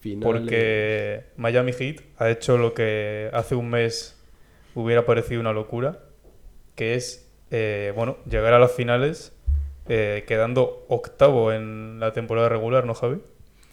Finales. 0.00 0.40
porque 0.40 1.24
Miami 1.36 1.72
Heat 1.72 2.00
ha 2.18 2.30
hecho 2.30 2.58
lo 2.58 2.74
que 2.74 3.30
hace 3.32 3.54
un 3.54 3.70
mes 3.70 4.18
hubiera 4.74 5.04
parecido 5.06 5.40
una 5.40 5.52
locura, 5.52 6.00
que 6.74 6.94
es, 6.94 7.30
eh, 7.50 7.92
bueno, 7.94 8.16
llegar 8.28 8.54
a 8.54 8.58
las 8.58 8.72
finales 8.72 9.32
eh, 9.88 10.24
quedando 10.26 10.86
octavo 10.88 11.52
en 11.52 12.00
la 12.00 12.12
temporada 12.12 12.48
regular, 12.48 12.86
¿no, 12.86 12.94
Javi? 12.94 13.18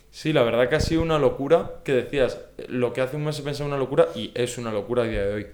Sí, 0.09 0.33
la 0.33 0.43
verdad 0.43 0.67
que 0.67 0.75
ha 0.75 0.79
sido 0.79 1.01
una 1.01 1.19
locura, 1.19 1.81
que 1.83 1.93
decías, 1.93 2.41
lo 2.67 2.91
que 2.91 3.01
hace 3.01 3.17
un 3.17 3.25
mes 3.25 3.35
se 3.35 3.43
pensaba 3.43 3.67
una 3.67 3.77
locura 3.77 4.07
y 4.15 4.31
es 4.33 4.57
una 4.57 4.71
locura 4.71 5.03
a 5.03 5.07
día 5.07 5.25
de 5.25 5.33
hoy. 5.33 5.47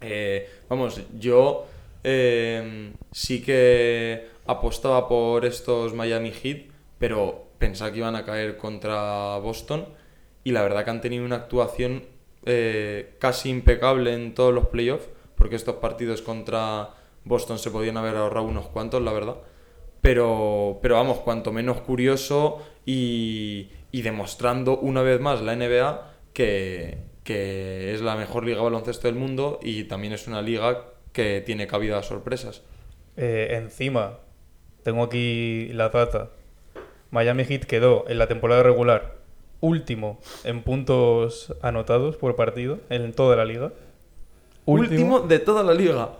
Eh, 0.00 0.48
vamos, 0.68 1.00
yo 1.18 1.66
eh, 2.02 2.92
sí 3.12 3.42
que 3.42 4.28
apostaba 4.46 5.08
por 5.08 5.44
estos 5.44 5.92
Miami 5.94 6.30
Heat, 6.30 6.62
pero 6.98 7.43
pensaba 7.58 7.92
que 7.92 7.98
iban 7.98 8.16
a 8.16 8.24
caer 8.24 8.56
contra 8.56 9.38
Boston 9.38 9.86
y 10.42 10.52
la 10.52 10.62
verdad 10.62 10.84
que 10.84 10.90
han 10.90 11.00
tenido 11.00 11.24
una 11.24 11.36
actuación 11.36 12.04
eh, 12.44 13.16
casi 13.18 13.48
impecable 13.48 14.12
en 14.12 14.34
todos 14.34 14.52
los 14.52 14.66
playoffs, 14.66 15.08
porque 15.36 15.56
estos 15.56 15.76
partidos 15.76 16.22
contra 16.22 16.90
Boston 17.24 17.58
se 17.58 17.70
podían 17.70 17.96
haber 17.96 18.16
ahorrado 18.16 18.46
unos 18.46 18.66
cuantos, 18.68 19.02
la 19.02 19.12
verdad. 19.12 19.36
Pero, 20.02 20.78
pero 20.82 20.96
vamos, 20.96 21.20
cuanto 21.20 21.50
menos 21.50 21.80
curioso 21.80 22.58
y, 22.84 23.70
y 23.90 24.02
demostrando 24.02 24.78
una 24.78 25.00
vez 25.00 25.20
más 25.20 25.40
la 25.40 25.56
NBA 25.56 26.10
que, 26.34 26.98
que 27.24 27.94
es 27.94 28.02
la 28.02 28.14
mejor 28.14 28.44
liga 28.44 28.60
baloncesto 28.60 29.08
del 29.08 29.16
mundo 29.16 29.58
y 29.62 29.84
también 29.84 30.12
es 30.12 30.28
una 30.28 30.42
liga 30.42 30.84
que 31.12 31.40
tiene 31.40 31.66
cabida 31.66 31.98
a 31.98 32.02
sorpresas. 32.02 32.62
Eh, 33.16 33.48
encima, 33.52 34.18
tengo 34.82 35.04
aquí 35.04 35.68
la 35.72 35.88
data. 35.88 36.30
Miami 37.14 37.44
Heat 37.44 37.64
quedó 37.66 38.04
en 38.08 38.18
la 38.18 38.26
temporada 38.26 38.64
regular 38.64 39.14
último 39.60 40.18
en 40.42 40.62
puntos 40.62 41.54
anotados 41.62 42.16
por 42.16 42.34
partido 42.34 42.80
en 42.90 43.12
toda 43.12 43.36
la 43.36 43.44
liga. 43.44 43.72
Último 44.64 45.20
de 45.20 45.38
toda 45.38 45.62
la 45.62 45.74
liga. 45.74 46.10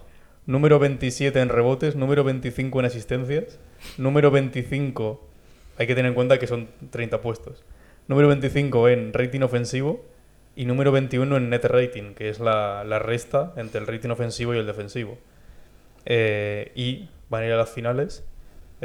Número 0.47 0.79
27 0.79 1.41
en 1.41 1.49
rebotes, 1.49 1.97
número 1.97 2.23
25 2.23 2.79
en 2.79 2.87
asistencias, 2.87 3.59
número 3.99 4.31
25, 4.31 5.21
hay 5.79 5.87
que 5.89 5.97
tener 5.97 6.11
en 6.11 6.15
cuenta 6.15 6.39
que 6.39 6.47
son 6.47 6.69
30 6.91 7.21
puestos, 7.23 7.65
número 8.07 8.29
25 8.29 8.89
en 8.89 9.13
rating 9.13 9.41
ofensivo 9.41 10.05
y 10.55 10.65
número 10.65 10.93
21 10.93 11.37
en 11.37 11.51
net 11.51 11.65
rating, 11.65 12.15
que 12.15 12.29
es 12.29 12.39
la, 12.39 12.85
la 12.85 13.01
resta 13.01 13.53
entre 13.57 13.81
el 13.81 13.89
rating 13.89 14.11
ofensivo 14.11 14.55
y 14.55 14.59
el 14.59 14.67
defensivo. 14.67 15.19
Eh, 16.07 16.71
y 16.77 17.09
van 17.31 17.43
a 17.43 17.47
ir 17.47 17.53
a 17.53 17.57
las 17.57 17.71
finales. 17.71 18.23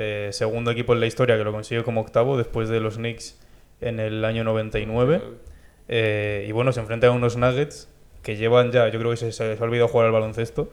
Eh, 0.01 0.29
segundo 0.31 0.71
equipo 0.71 0.93
en 0.93 1.01
la 1.01 1.07
historia 1.07 1.37
que 1.37 1.43
lo 1.43 1.51
consigue 1.51 1.83
como 1.83 1.99
octavo 1.99 2.37
después 2.37 2.69
de 2.69 2.79
los 2.79 2.95
Knicks 2.95 3.37
en 3.81 3.99
el 3.99 4.23
año 4.23 4.45
99. 4.45 5.21
Eh, 5.89 6.45
y 6.47 6.51
bueno, 6.53 6.71
se 6.71 6.79
enfrentan 6.79 7.09
a 7.09 7.13
unos 7.13 7.35
Nuggets 7.35 7.89
que 8.21 8.37
llevan 8.37 8.71
ya, 8.71 8.87
yo 8.87 8.97
creo 8.97 9.11
que 9.11 9.17
se, 9.17 9.33
se 9.33 9.45
les 9.45 9.59
ha 9.59 9.63
olvidado 9.65 9.89
jugar 9.89 10.05
al 10.05 10.13
baloncesto, 10.13 10.69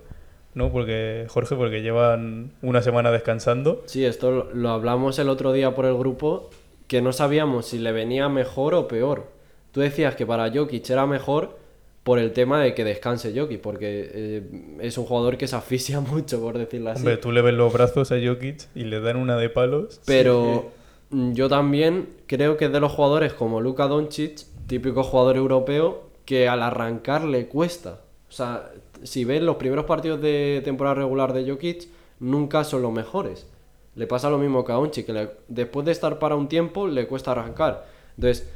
¿no? 0.54 0.70
Porque, 0.70 1.26
Jorge, 1.28 1.56
porque 1.56 1.82
llevan 1.82 2.52
una 2.62 2.82
semana 2.82 3.10
descansando. 3.10 3.82
Sí, 3.86 4.04
esto 4.04 4.30
lo, 4.30 4.54
lo 4.54 4.68
hablamos 4.68 5.18
el 5.18 5.28
otro 5.28 5.52
día 5.52 5.74
por 5.74 5.86
el 5.86 5.96
grupo, 5.96 6.48
que 6.86 7.02
no 7.02 7.12
sabíamos 7.12 7.66
si 7.66 7.78
le 7.80 7.90
venía 7.90 8.28
mejor 8.28 8.74
o 8.74 8.86
peor. 8.86 9.26
Tú 9.72 9.80
decías 9.80 10.14
que 10.14 10.24
para 10.24 10.52
Jokic 10.52 10.88
era 10.88 11.04
mejor 11.04 11.58
por 12.06 12.20
el 12.20 12.32
tema 12.32 12.62
de 12.62 12.72
que 12.72 12.84
descanse 12.84 13.32
Jokic, 13.36 13.60
porque 13.60 14.08
eh, 14.14 14.42
es 14.80 14.96
un 14.96 15.06
jugador 15.06 15.36
que 15.36 15.48
se 15.48 15.56
asfixia 15.56 15.98
mucho, 16.12 16.40
por 16.40 16.56
decirlo 16.56 16.90
así. 16.90 17.00
Hombre, 17.00 17.16
tú 17.16 17.32
le 17.32 17.42
ves 17.42 17.54
los 17.54 17.72
brazos 17.72 18.12
a 18.12 18.16
Jokic 18.24 18.68
y 18.76 18.84
le 18.84 19.00
dan 19.00 19.16
una 19.16 19.36
de 19.36 19.50
palos. 19.50 20.00
Pero 20.06 20.70
mm, 21.10 21.32
yo 21.32 21.48
también 21.48 22.10
creo 22.28 22.56
que 22.56 22.66
es 22.66 22.72
de 22.72 22.78
los 22.78 22.92
jugadores 22.92 23.32
como 23.32 23.60
Luka 23.60 23.88
Doncic, 23.88 24.44
típico 24.68 25.02
jugador 25.02 25.36
europeo, 25.36 26.04
que 26.24 26.48
al 26.48 26.62
arrancar 26.62 27.24
le 27.24 27.48
cuesta. 27.48 28.02
O 28.28 28.32
sea, 28.32 28.70
si 29.02 29.24
ves 29.24 29.42
los 29.42 29.56
primeros 29.56 29.84
partidos 29.86 30.20
de 30.20 30.60
temporada 30.64 30.94
regular 30.94 31.32
de 31.32 31.50
Jokic, 31.50 31.88
nunca 32.20 32.62
son 32.62 32.82
los 32.82 32.92
mejores. 32.92 33.48
Le 33.96 34.06
pasa 34.06 34.30
lo 34.30 34.38
mismo 34.38 34.64
que 34.64 34.70
a 34.70 34.76
Doncic, 34.76 35.06
que 35.06 35.12
le- 35.12 35.30
después 35.48 35.84
de 35.84 35.90
estar 35.90 36.20
para 36.20 36.36
un 36.36 36.46
tiempo 36.48 36.86
le 36.86 37.08
cuesta 37.08 37.32
arrancar. 37.32 37.84
Entonces, 38.16 38.48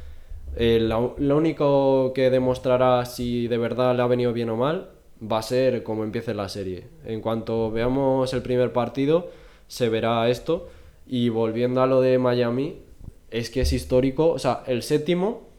eh, 0.55 0.79
lo, 0.81 1.15
lo 1.17 1.37
único 1.37 2.11
que 2.13 2.29
demostrará 2.29 3.05
si 3.05 3.47
de 3.47 3.57
verdad 3.57 3.95
le 3.95 4.01
ha 4.01 4.07
venido 4.07 4.33
bien 4.33 4.49
o 4.49 4.57
mal 4.57 4.89
va 5.21 5.39
a 5.39 5.43
ser 5.43 5.83
cómo 5.83 6.03
empiece 6.03 6.33
la 6.33 6.49
serie. 6.49 6.87
En 7.05 7.21
cuanto 7.21 7.71
veamos 7.71 8.33
el 8.33 8.41
primer 8.41 8.73
partido, 8.73 9.29
se 9.67 9.89
verá 9.89 10.27
esto. 10.29 10.69
Y 11.07 11.29
volviendo 11.29 11.81
a 11.81 11.87
lo 11.87 12.01
de 12.01 12.17
Miami, 12.17 12.79
es 13.29 13.49
que 13.49 13.61
es 13.61 13.73
histórico. 13.73 14.31
O 14.31 14.39
sea, 14.39 14.63
el 14.67 14.83
séptimo 14.83 15.49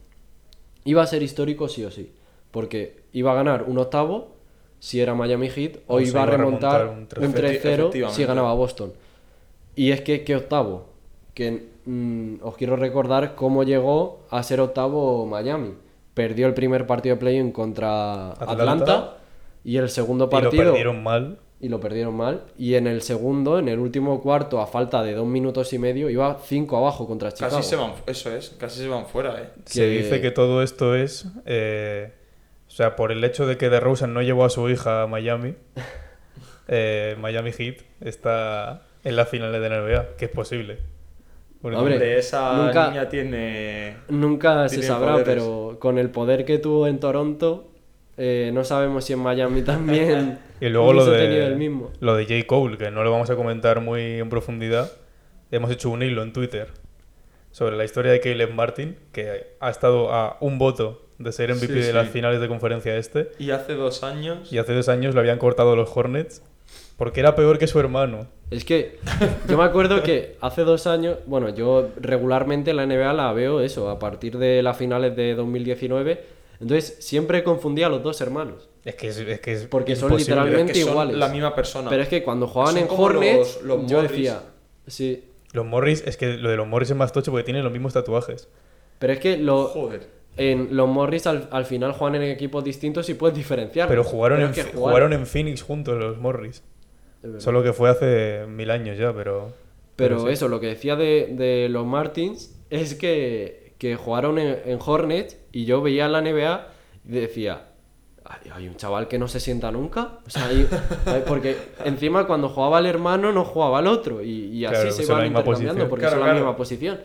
iba 0.84 1.02
a 1.02 1.06
ser 1.06 1.22
histórico 1.22 1.68
sí 1.68 1.84
o 1.84 1.90
sí. 1.90 2.12
Porque 2.50 3.02
iba 3.12 3.32
a 3.32 3.34
ganar 3.34 3.64
un 3.64 3.78
octavo 3.78 4.32
si 4.78 5.00
era 5.00 5.14
Miami 5.14 5.48
Heat, 5.48 5.78
o, 5.86 6.00
iba 6.00 6.08
a 6.08 6.10
iba 6.10 6.22
a 6.22 6.26
remontar, 6.26 6.80
remontar 6.88 7.18
un 7.20 7.26
un 7.26 7.34
3-0 7.34 8.10
si 8.10 8.24
ganaba 8.24 8.52
Boston. 8.54 8.92
Y 9.76 9.92
es 9.92 10.00
que, 10.00 10.24
¿qué 10.24 10.34
octavo? 10.34 10.91
Que 11.34 11.68
mm, 11.86 12.36
os 12.42 12.56
quiero 12.56 12.76
recordar 12.76 13.34
cómo 13.34 13.62
llegó 13.64 14.20
a 14.30 14.42
ser 14.42 14.60
octavo 14.60 15.26
Miami. 15.26 15.74
Perdió 16.14 16.46
el 16.46 16.54
primer 16.54 16.86
partido 16.86 17.16
de 17.16 17.20
play-in 17.20 17.52
contra 17.52 18.32
Atlanta. 18.32 18.52
Atlanta, 18.52 19.16
y 19.64 19.76
el 19.78 19.88
segundo 19.88 20.24
y 20.24 20.26
lo 20.26 20.30
partido 20.30 20.64
perdieron 20.64 21.02
mal. 21.02 21.38
y 21.60 21.68
lo 21.68 21.80
perdieron 21.80 22.14
mal. 22.16 22.42
Y 22.58 22.74
en 22.74 22.86
el 22.86 23.00
segundo, 23.02 23.58
en 23.58 23.68
el 23.68 23.78
último 23.78 24.20
cuarto, 24.20 24.60
a 24.60 24.66
falta 24.66 25.02
de 25.02 25.14
dos 25.14 25.26
minutos 25.26 25.72
y 25.72 25.78
medio, 25.78 26.10
iba 26.10 26.38
5 26.44 26.76
abajo 26.76 27.06
contra 27.06 27.32
Chicago. 27.32 27.56
Casi 27.56 27.70
se 27.70 27.76
van, 27.76 27.92
eso 28.06 28.30
es, 28.34 28.50
casi 28.58 28.80
se 28.80 28.88
van 28.88 29.06
fuera, 29.06 29.40
eh. 29.40 29.48
Se 29.64 29.86
dice 29.86 30.20
que 30.20 30.30
todo 30.32 30.62
esto 30.62 30.94
es. 30.94 31.26
eh, 31.46 32.12
o 32.68 32.74
sea, 32.74 32.96
por 32.96 33.12
el 33.12 33.22
hecho 33.22 33.46
de 33.46 33.58
que 33.58 33.68
DeRozan 33.68 34.14
no 34.14 34.22
llevó 34.22 34.44
a 34.46 34.50
su 34.50 34.68
hija 34.70 35.02
a 35.02 35.06
Miami, 35.06 35.54
eh, 36.68 37.16
Miami 37.20 37.52
Heat 37.52 37.82
está 38.00 38.82
en 39.04 39.16
las 39.16 39.28
finales 39.28 39.60
de 39.60 39.68
la 39.68 39.80
NBA, 39.82 40.16
que 40.16 40.24
es 40.26 40.30
posible. 40.30 40.78
Porque- 41.62 41.76
Hombre, 41.78 41.94
Hombre, 41.94 42.18
esa 42.18 42.56
nunca- 42.56 42.88
niña 42.90 43.08
tiene... 43.08 43.96
Nunca 44.08 44.68
se 44.68 44.82
sabrá, 44.82 45.12
poderes. 45.12 45.34
pero 45.34 45.76
con 45.78 45.96
el 45.98 46.10
poder 46.10 46.44
que 46.44 46.58
tuvo 46.58 46.86
en 46.88 46.98
Toronto, 46.98 47.68
eh, 48.16 48.50
no 48.52 48.64
sabemos 48.64 49.04
si 49.04 49.12
en 49.12 49.20
Miami 49.20 49.62
también 49.62 50.38
Y 50.60 50.68
luego 50.68 50.92
lo 50.92 51.06
de, 51.06 51.46
el 51.46 51.56
mismo. 51.56 51.90
lo 52.00 52.16
de 52.16 52.24
J. 52.24 52.46
Cole, 52.46 52.76
que 52.78 52.90
no 52.90 53.04
lo 53.04 53.10
vamos 53.12 53.30
a 53.30 53.36
comentar 53.36 53.80
muy 53.80 54.02
en 54.18 54.28
profundidad. 54.28 54.90
Hemos 55.52 55.70
hecho 55.70 55.88
un 55.90 56.02
hilo 56.02 56.22
en 56.22 56.32
Twitter 56.32 56.68
sobre 57.52 57.76
la 57.76 57.84
historia 57.84 58.10
de 58.12 58.20
Caleb 58.20 58.52
Martin, 58.54 58.96
que 59.12 59.54
ha 59.60 59.70
estado 59.70 60.12
a 60.12 60.38
un 60.40 60.58
voto 60.58 61.06
de 61.18 61.30
ser 61.30 61.50
MVP 61.54 61.66
Sí, 61.66 61.80
de 61.80 61.92
las 61.92 62.08
finales 62.08 62.40
de 62.40 62.48
conferencia 62.48 62.96
este. 62.96 63.30
Y 63.38 63.50
hace 63.50 63.74
dos 63.74 64.02
años... 64.02 64.50
Y 64.52 64.58
hace 64.58 64.72
dos 64.74 64.88
años 64.88 65.14
le 65.14 65.20
habían 65.20 65.38
cortado 65.38 65.76
los 65.76 65.94
Hornets 65.96 66.42
porque 67.02 67.18
era 67.18 67.34
peor 67.34 67.58
que 67.58 67.66
su 67.66 67.80
hermano. 67.80 68.28
Es 68.52 68.64
que 68.64 69.00
yo 69.48 69.58
me 69.58 69.64
acuerdo 69.64 70.04
que 70.04 70.36
hace 70.40 70.62
dos 70.62 70.86
años, 70.86 71.16
bueno, 71.26 71.48
yo 71.48 71.88
regularmente 72.00 72.72
la 72.72 72.86
NBA 72.86 73.12
la 73.12 73.32
veo 73.32 73.60
eso, 73.60 73.90
a 73.90 73.98
partir 73.98 74.38
de 74.38 74.62
las 74.62 74.76
finales 74.76 75.16
de 75.16 75.34
2019, 75.34 76.22
entonces 76.60 76.98
siempre 77.00 77.42
confundía 77.42 77.86
a 77.86 77.88
los 77.90 78.04
dos 78.04 78.20
hermanos. 78.20 78.68
Es 78.84 78.94
que 78.94 79.08
es, 79.08 79.18
es 79.18 79.40
que 79.40 79.52
es 79.52 79.66
Porque 79.66 79.96
son 79.96 80.12
imposible. 80.12 80.22
Es 80.34 80.38
literalmente 80.44 80.72
que 80.74 80.80
son 80.82 80.90
iguales. 80.90 81.16
la 81.16 81.28
misma 81.28 81.56
persona. 81.56 81.90
Pero 81.90 82.04
es 82.04 82.08
que 82.08 82.22
cuando 82.22 82.46
jugaban 82.46 82.74
Son 82.74 82.82
en 82.84 82.88
Hornets, 82.90 83.60
los- 83.64 83.80
los 83.80 83.90
yo 83.90 83.96
Morris. 83.96 84.10
decía, 84.12 84.42
sí, 84.86 85.24
Los 85.52 85.66
Morris, 85.66 86.04
es 86.06 86.16
que 86.16 86.36
lo 86.36 86.50
de 86.50 86.56
los 86.56 86.68
Morris 86.68 86.90
es 86.90 86.96
más 86.96 87.10
tocho 87.10 87.32
porque 87.32 87.42
tienen 87.44 87.64
los 87.64 87.72
mismos 87.72 87.94
tatuajes. 87.94 88.48
pero 89.00 89.12
es 89.12 89.18
que 89.18 89.38
lo, 89.38 89.64
Joder. 89.64 90.06
en 90.36 90.76
los 90.76 90.88
Morris 90.88 91.26
al, 91.26 91.48
al 91.50 91.64
final 91.64 91.92
juegan 91.94 92.22
en 92.22 92.30
equipos 92.30 92.62
distintos 92.62 93.08
y 93.08 93.14
puedes 93.14 93.36
diferenciar. 93.36 93.88
Pero 93.88 94.04
jugaron, 94.04 94.40
en, 94.40 94.50
es 94.50 94.66
jugaron 94.72 95.12
en 95.12 95.26
Phoenix 95.26 95.62
juntos 95.62 95.98
los 95.98 96.18
Morris. 96.18 96.62
Solo 97.38 97.62
que 97.62 97.72
fue 97.72 97.88
hace 97.90 98.44
mil 98.48 98.70
años 98.70 98.98
ya, 98.98 99.12
pero... 99.12 99.52
Pero 99.96 100.20
sí. 100.20 100.28
eso, 100.30 100.48
lo 100.48 100.58
que 100.60 100.68
decía 100.68 100.96
de, 100.96 101.28
de 101.36 101.68
los 101.68 101.86
Martins 101.86 102.58
es 102.70 102.94
que, 102.94 103.74
que 103.78 103.96
jugaron 103.96 104.38
en, 104.38 104.58
en 104.64 104.78
Hornets 104.84 105.36
y 105.52 105.64
yo 105.66 105.82
veía 105.82 106.08
la 106.08 106.20
NBA 106.22 106.66
y 107.06 107.12
decía, 107.12 107.66
"Ay, 108.24 108.50
hay 108.52 108.68
un 108.68 108.76
chaval 108.76 109.06
que 109.06 109.18
no 109.18 109.28
se 109.28 109.38
sienta 109.38 109.70
nunca. 109.70 110.18
O 110.26 110.30
sea, 110.30 110.46
hay- 111.06 111.22
porque 111.28 111.56
encima 111.84 112.26
cuando 112.26 112.48
jugaba 112.48 112.78
el 112.78 112.86
hermano 112.86 113.32
no 113.32 113.44
jugaba 113.44 113.80
el 113.80 113.86
otro 113.86 114.22
y, 114.22 114.46
y 114.46 114.64
así 114.64 114.74
Claro, 114.76 114.92
se 114.92 115.02
iban 115.04 115.26
intercambiando 115.26 115.88
porque 115.88 116.02
Claro, 116.06 116.18
son 116.18 116.26
la 116.26 116.34
misma 116.34 116.56
posición. 116.56 117.00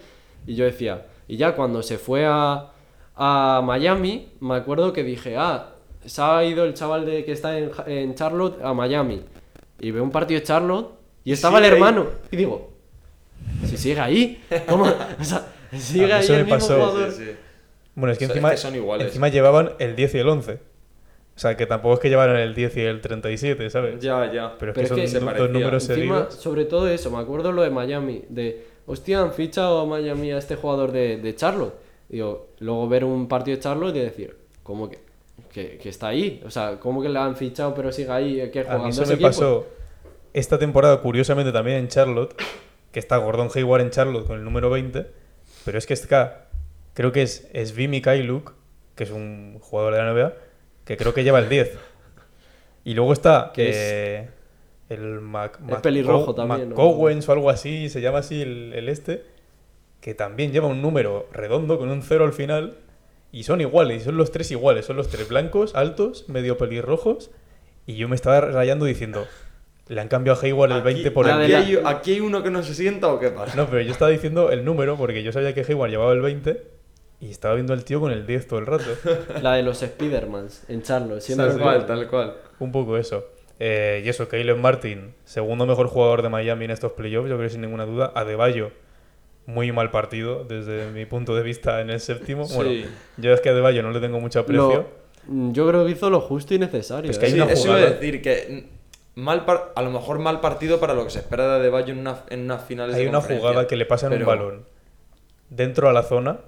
Y 0.48 0.56
yo 0.56 0.64
decía, 0.66 1.06
y 1.28 1.36
ya 1.38 1.56
cuando 1.56 1.84
se 1.84 1.98
fue 1.98 2.26
a, 2.26 2.72
a 3.16 3.62
Miami, 3.66 4.30
me 4.40 4.56
acuerdo 4.56 4.94
que 4.94 5.04
dije, 5.04 5.36
ah, 5.38 5.72
se 6.06 6.22
ha 6.22 6.44
ido 6.46 6.64
el 6.64 6.74
chaval 6.74 7.06
de 7.06 7.26
que 7.26 7.34
está 7.34 7.58
en, 7.60 7.70
en 7.86 8.16
Charlotte 8.16 8.62
a 8.64 8.74
Miami. 8.74 9.24
Y 9.80 9.92
veo 9.92 10.04
un 10.04 10.12
partido 10.12 10.40
de 10.40 10.46
Charlotte 10.46 10.92
y 11.24 11.32
estaba 11.34 11.60
el 11.60 11.66
ahí. 11.66 11.72
hermano. 11.72 12.08
Y 12.32 12.38
digo, 12.38 12.72
si 13.66 13.78
sigue 13.78 14.00
ahí, 14.00 14.44
¿cómo? 14.68 14.86
O 15.20 15.24
sea, 15.24 15.48
sigue 15.78 16.12
ahí 16.14 16.24
eso 16.24 16.34
el 16.34 16.40
me 16.40 16.46
mismo 16.46 16.56
pasó. 16.56 16.76
jugador. 16.76 17.12
Sí, 17.12 17.26
sí. 17.26 17.32
Bueno, 17.96 18.14
es 18.14 18.20
que 18.20 18.26
O 18.26 18.28
sea, 18.28 18.36
es 18.38 18.44
encima, 18.44 18.52
que 18.52 18.58
son 18.58 18.76
iguales. 18.76 19.08
encima 19.08 19.28
llevaban 19.30 19.72
el 19.80 19.96
10 19.96 20.16
y 20.16 20.18
el 20.20 20.30
11. 20.30 20.54
O 21.36 21.40
sea, 21.40 21.56
que 21.58 21.66
tampoco 21.68 21.96
es 21.96 22.00
que 22.00 22.10
llevaran 22.10 22.38
el 22.38 22.56
10 22.56 22.78
y 22.78 22.82
el 22.82 23.02
37, 23.02 23.70
¿sabes? 23.70 24.00
Ya, 24.00 24.32
ya. 24.32 24.56
Pero 24.58 24.72
es 24.72 24.76
Pero 24.76 24.76
que 24.76 24.82
es 24.84 24.90
son 24.90 24.98
que 25.00 25.08
se 25.08 25.22
parecía. 25.22 25.48
dos 25.48 25.52
números 25.52 25.90
Encima, 25.90 25.96
seguidos. 26.26 26.34
sobre 26.36 26.66
todo 26.66 26.88
eso, 26.88 27.12
me 27.12 27.20
acuerdo 27.20 27.52
lo 27.52 27.62
de 27.62 27.70
Miami, 27.70 28.24
de, 28.30 28.66
hostia, 28.88 29.22
han 29.22 29.34
fichado 29.34 29.82
a 29.82 29.86
Miami 29.86 30.32
a 30.32 30.38
este 30.40 30.56
jugador 30.56 30.92
de, 30.92 31.18
de 31.18 31.36
Charlotte. 31.36 31.76
Digo, 32.10 32.50
luego 32.60 32.88
ver 32.90 33.04
un 33.04 33.28
partido 33.28 33.58
de 33.58 33.62
Charlotte 33.64 33.96
y 33.96 34.00
decir, 34.00 34.36
¿cómo 34.64 34.90
que, 34.90 35.00
que, 35.52 35.78
que 35.78 35.90
está 35.90 36.08
ahí? 36.10 36.42
O 36.46 36.52
sea, 36.52 36.80
¿cómo 36.80 37.02
que 37.02 37.10
le 37.10 37.20
han 37.20 37.36
fichado 37.36 37.74
pero 37.74 37.92
sigue 37.92 38.12
ahí? 38.12 38.50
que 38.52 38.62
A 38.62 38.64
juegan 38.64 38.84
mí 38.84 38.90
eso 38.90 39.06
me 39.06 39.18
pasó 39.18 39.68
esta 40.34 40.60
temporada, 40.60 41.02
curiosamente, 41.02 41.52
también 41.52 41.78
en 41.78 41.88
Charlotte, 41.88 42.36
que 42.92 43.00
está 43.00 43.18
Gordon 43.18 43.50
Hayward 43.54 43.82
en 43.82 43.90
Charlotte 43.90 44.28
con 44.28 44.38
el 44.38 44.44
número 44.44 44.70
20, 44.70 45.08
pero 45.66 45.78
es 45.78 45.86
que 45.88 45.94
está, 45.94 46.48
creo 46.94 47.12
que 47.12 47.24
es 47.24 47.48
Svi 47.66 47.88
Mikhailuk, 47.88 48.54
que 48.96 49.04
es 49.04 49.12
un 49.12 49.58
jugador 49.62 49.94
de 49.94 50.00
la 50.02 50.12
NBA, 50.14 50.34
que 50.86 50.98
creo 50.98 51.14
que 51.14 51.24
lleva 51.24 51.40
el 51.40 51.50
10. 51.50 51.78
Y 52.84 52.94
luego 52.94 53.14
está 53.14 53.52
Que 53.54 53.70
es- 53.70 53.76
eh, 53.78 54.30
el 54.90 55.20
Mac, 55.20 55.60
Es 55.70 55.78
pelirrojo 55.80 56.34
también, 56.34 56.70
¿no? 56.70 56.76
McCowens 56.76 57.28
o 57.28 57.32
algo 57.34 57.50
así, 57.50 57.90
se 57.90 58.00
llama 58.00 58.20
así 58.20 58.42
el, 58.42 58.74
el 58.74 58.88
este, 58.90 59.24
que 60.00 60.14
también 60.14 60.52
lleva 60.52 60.68
un 60.68 60.82
número 60.82 61.28
redondo 61.34 61.78
con 61.78 61.90
un 61.90 62.02
cero 62.02 62.24
al 62.24 62.32
final. 62.34 62.78
Y 63.32 63.44
son 63.44 63.62
iguales, 63.62 64.04
son 64.04 64.18
los 64.18 64.32
tres 64.32 64.52
iguales, 64.52 64.86
son 64.86 64.98
los 64.98 65.10
tres 65.10 65.28
blancos, 65.28 65.76
altos, 65.76 66.28
medio 66.30 66.58
pelirrojos. 66.58 67.32
Y 67.86 67.96
yo 67.96 68.08
me 68.08 68.16
estaba 68.16 68.42
rayando 68.42 68.86
diciendo, 68.86 69.28
le 69.88 70.02
han 70.02 70.08
cambiado 70.08 70.40
a 70.40 70.44
Hayward 70.44 70.72
el 70.72 70.82
20 70.82 71.12
por 71.12 71.28
el 71.28 71.34
aquí, 71.34 71.54
hay, 71.54 71.80
aquí 71.86 72.14
hay 72.14 72.20
uno 72.20 72.44
que 72.44 72.52
no 72.52 72.64
se 72.64 72.74
sienta 72.74 73.08
o 73.08 73.20
qué 73.20 73.30
pasa. 73.30 73.56
No, 73.56 73.68
pero 73.68 73.82
yo 73.82 73.92
estaba 73.92 74.12
diciendo 74.12 74.52
el 74.52 74.66
número 74.66 74.98
porque 74.98 75.24
yo 75.24 75.32
sabía 75.32 75.54
que 75.54 75.62
Hayward 75.62 75.90
llevaba 75.90 76.14
el 76.14 76.22
20 76.22 76.78
y 77.20 77.32
estaba 77.32 77.56
viendo 77.56 77.74
al 77.74 77.84
tío 77.84 78.00
con 78.00 78.12
el 78.12 78.28
10 78.28 78.48
todo 78.48 78.60
el 78.60 78.66
rato. 78.66 78.86
La 79.42 79.56
de 79.56 79.64
los 79.64 79.80
Spidermans 79.80 80.64
en 80.70 80.84
Charlotte. 80.84 81.22
Siempre 81.22 81.48
Tal 81.48 81.60
cual, 81.60 81.86
tal 81.86 82.08
cual. 82.08 82.36
Un 82.60 82.72
poco 82.72 82.98
eso. 82.98 83.26
Eh, 83.60 84.04
y 84.06 84.10
eso, 84.10 84.28
Caleb 84.28 84.58
Martin, 84.58 85.16
segundo 85.26 85.66
mejor 85.66 85.88
jugador 85.88 86.22
de 86.22 86.30
Miami 86.30 86.66
en 86.66 86.72
estos 86.72 86.92
playoffs, 86.92 87.30
yo 87.30 87.38
creo 87.38 87.50
sin 87.50 87.62
ninguna 87.62 87.86
duda. 87.86 88.12
Adebayo, 88.14 88.72
muy 89.48 89.72
mal 89.72 89.90
partido 89.90 90.44
desde 90.44 90.92
mi 90.92 91.06
punto 91.08 91.36
de 91.36 91.42
vista 91.42 91.82
en 91.82 91.90
el 91.90 92.00
séptimo. 92.00 92.46
Sí. 92.46 92.56
Bueno, 92.56 92.88
yo 93.18 93.34
es 93.34 93.42
que 93.42 93.50
a 93.50 93.52
Adebayo 93.54 93.82
no 93.82 93.90
le 93.92 94.00
tengo 94.00 94.20
mucho 94.20 94.42
aprecio. 94.42 94.86
Lo- 95.28 95.52
yo 95.52 95.68
creo 95.68 95.86
que 95.86 95.92
hizo 95.92 96.10
lo 96.12 96.22
justo 96.22 96.54
y 96.54 96.60
necesario. 96.60 97.10
Es 97.10 97.18
que 97.18 97.26
hay 97.26 97.32
¿eh? 97.32 97.36
Sí, 97.36 97.42
una 97.42 97.52
eso 97.52 97.68
iba 97.68 97.76
a 97.78 97.90
decir 97.92 98.22
que 98.22 98.70
mm, 99.16 99.20
mal 99.22 99.44
par- 99.46 99.72
a 99.76 99.82
lo 99.82 99.90
mejor 99.92 100.20
mal 100.20 100.40
partido 100.42 100.80
para 100.80 100.94
lo 100.94 101.04
que 101.06 101.10
se 101.10 101.20
espera 101.20 101.48
de 101.48 101.56
Adebayo 101.56 101.92
en 101.94 102.00
una, 102.00 102.20
en 102.30 102.42
unas 102.44 102.64
finales 102.66 102.96
Hay 102.96 103.04
de 103.06 103.10
una 103.10 103.22
jugada 103.22 103.66
que 103.68 103.76
le 103.76 103.86
pasan 103.86 104.12
un 104.12 104.20
Pero- 104.20 104.28
balón 104.28 104.66
dentro 105.50 105.90
a 105.90 105.94
la 105.94 106.04
zona, 106.04 106.40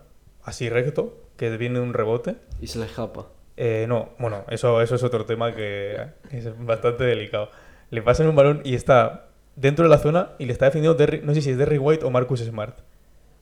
así 0.43 0.69
recto, 0.69 1.17
que 1.37 1.49
viene 1.57 1.79
un 1.79 1.93
rebote. 1.93 2.35
Y 2.61 2.67
se 2.67 2.79
le 2.79 2.85
escapa. 2.85 3.27
Eh, 3.57 3.85
no, 3.87 4.09
bueno, 4.19 4.43
eso, 4.49 4.81
eso 4.81 4.95
es 4.95 5.03
otro 5.03 5.25
tema 5.25 5.53
que 5.55 5.97
es 6.31 6.49
bastante 6.65 7.03
delicado. 7.05 7.49
Le 7.91 8.01
pasan 8.01 8.27
un 8.27 8.35
balón 8.35 8.61
y 8.63 8.75
está 8.75 9.28
dentro 9.59 9.83
de 9.85 9.89
la 9.89 9.97
zona 9.97 10.31
y 10.39 10.45
le 10.45 10.53
está 10.53 10.65
defendiendo, 10.65 10.97
Derry- 10.97 11.21
no 11.21 11.33
sé 11.33 11.41
si 11.41 11.49
es 11.51 11.57
Derry 11.57 11.77
White 11.77 12.05
o 12.05 12.09
Marcus 12.11 12.39
Smart. 12.41 12.79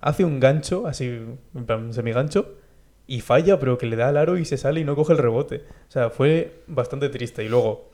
Hace 0.01 0.25
un 0.25 0.39
gancho, 0.39 0.87
así, 0.87 1.05
en 1.05 1.65
plan 1.65 1.93
semigancho, 1.93 2.53
y 3.07 3.21
falla, 3.21 3.59
pero 3.59 3.77
que 3.77 3.85
le 3.85 3.95
da 3.95 4.09
al 4.09 4.17
aro 4.17 4.37
y 4.37 4.45
se 4.45 4.57
sale 4.57 4.79
y 4.81 4.83
no 4.83 4.95
coge 4.95 5.13
el 5.13 5.19
rebote. 5.19 5.63
O 5.87 5.91
sea, 5.91 6.09
fue 6.09 6.61
bastante 6.67 7.09
triste. 7.09 7.43
Y 7.43 7.49
luego, 7.49 7.89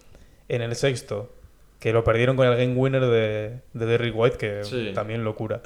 en 0.49 0.61
el 0.61 0.75
sexto, 0.75 1.31
que 1.79 1.93
lo 1.93 2.03
perdieron 2.03 2.35
con 2.35 2.47
el 2.47 2.57
game 2.57 2.75
winner 2.75 3.01
de, 3.05 3.59
de 3.73 3.85
Derrick 3.85 4.15
White, 4.17 4.37
que 4.37 4.63
Sí. 4.63 4.91
también 4.95 5.23
locura. 5.23 5.61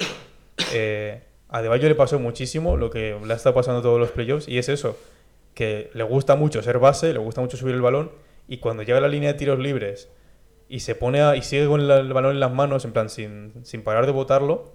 Eh, 0.74 1.22
a 1.48 1.62
Deballo 1.62 1.88
le 1.88 1.94
pasó 1.94 2.18
muchísimo 2.18 2.76
lo 2.76 2.90
que 2.90 3.16
le 3.24 3.34
está 3.34 3.54
pasando 3.54 3.80
a 3.80 3.82
todos 3.82 3.98
los 3.98 4.10
playoffs, 4.10 4.48
y 4.48 4.58
es 4.58 4.68
eso, 4.68 4.98
que 5.54 5.90
le 5.94 6.02
gusta 6.02 6.36
mucho 6.36 6.62
ser 6.62 6.78
base, 6.78 7.12
le 7.12 7.18
gusta 7.18 7.40
mucho 7.40 7.56
subir 7.56 7.74
el 7.74 7.80
balón, 7.80 8.10
y 8.48 8.58
cuando 8.58 8.82
llega 8.82 8.98
a 8.98 9.00
la 9.00 9.08
línea 9.08 9.32
de 9.32 9.38
tiros 9.38 9.58
libres 9.58 10.10
y 10.68 10.80
se 10.80 10.94
pone 10.94 11.20
a- 11.22 11.36
y 11.36 11.42
sigue 11.42 11.66
con 11.66 11.88
la- 11.88 11.98
el 11.98 12.12
balón 12.12 12.32
en 12.32 12.40
las 12.40 12.52
manos, 12.52 12.84
en 12.84 12.92
plan, 12.92 13.08
sin, 13.10 13.52
sin 13.64 13.82
parar 13.82 14.06
de 14.06 14.12
botarlo, 14.12 14.74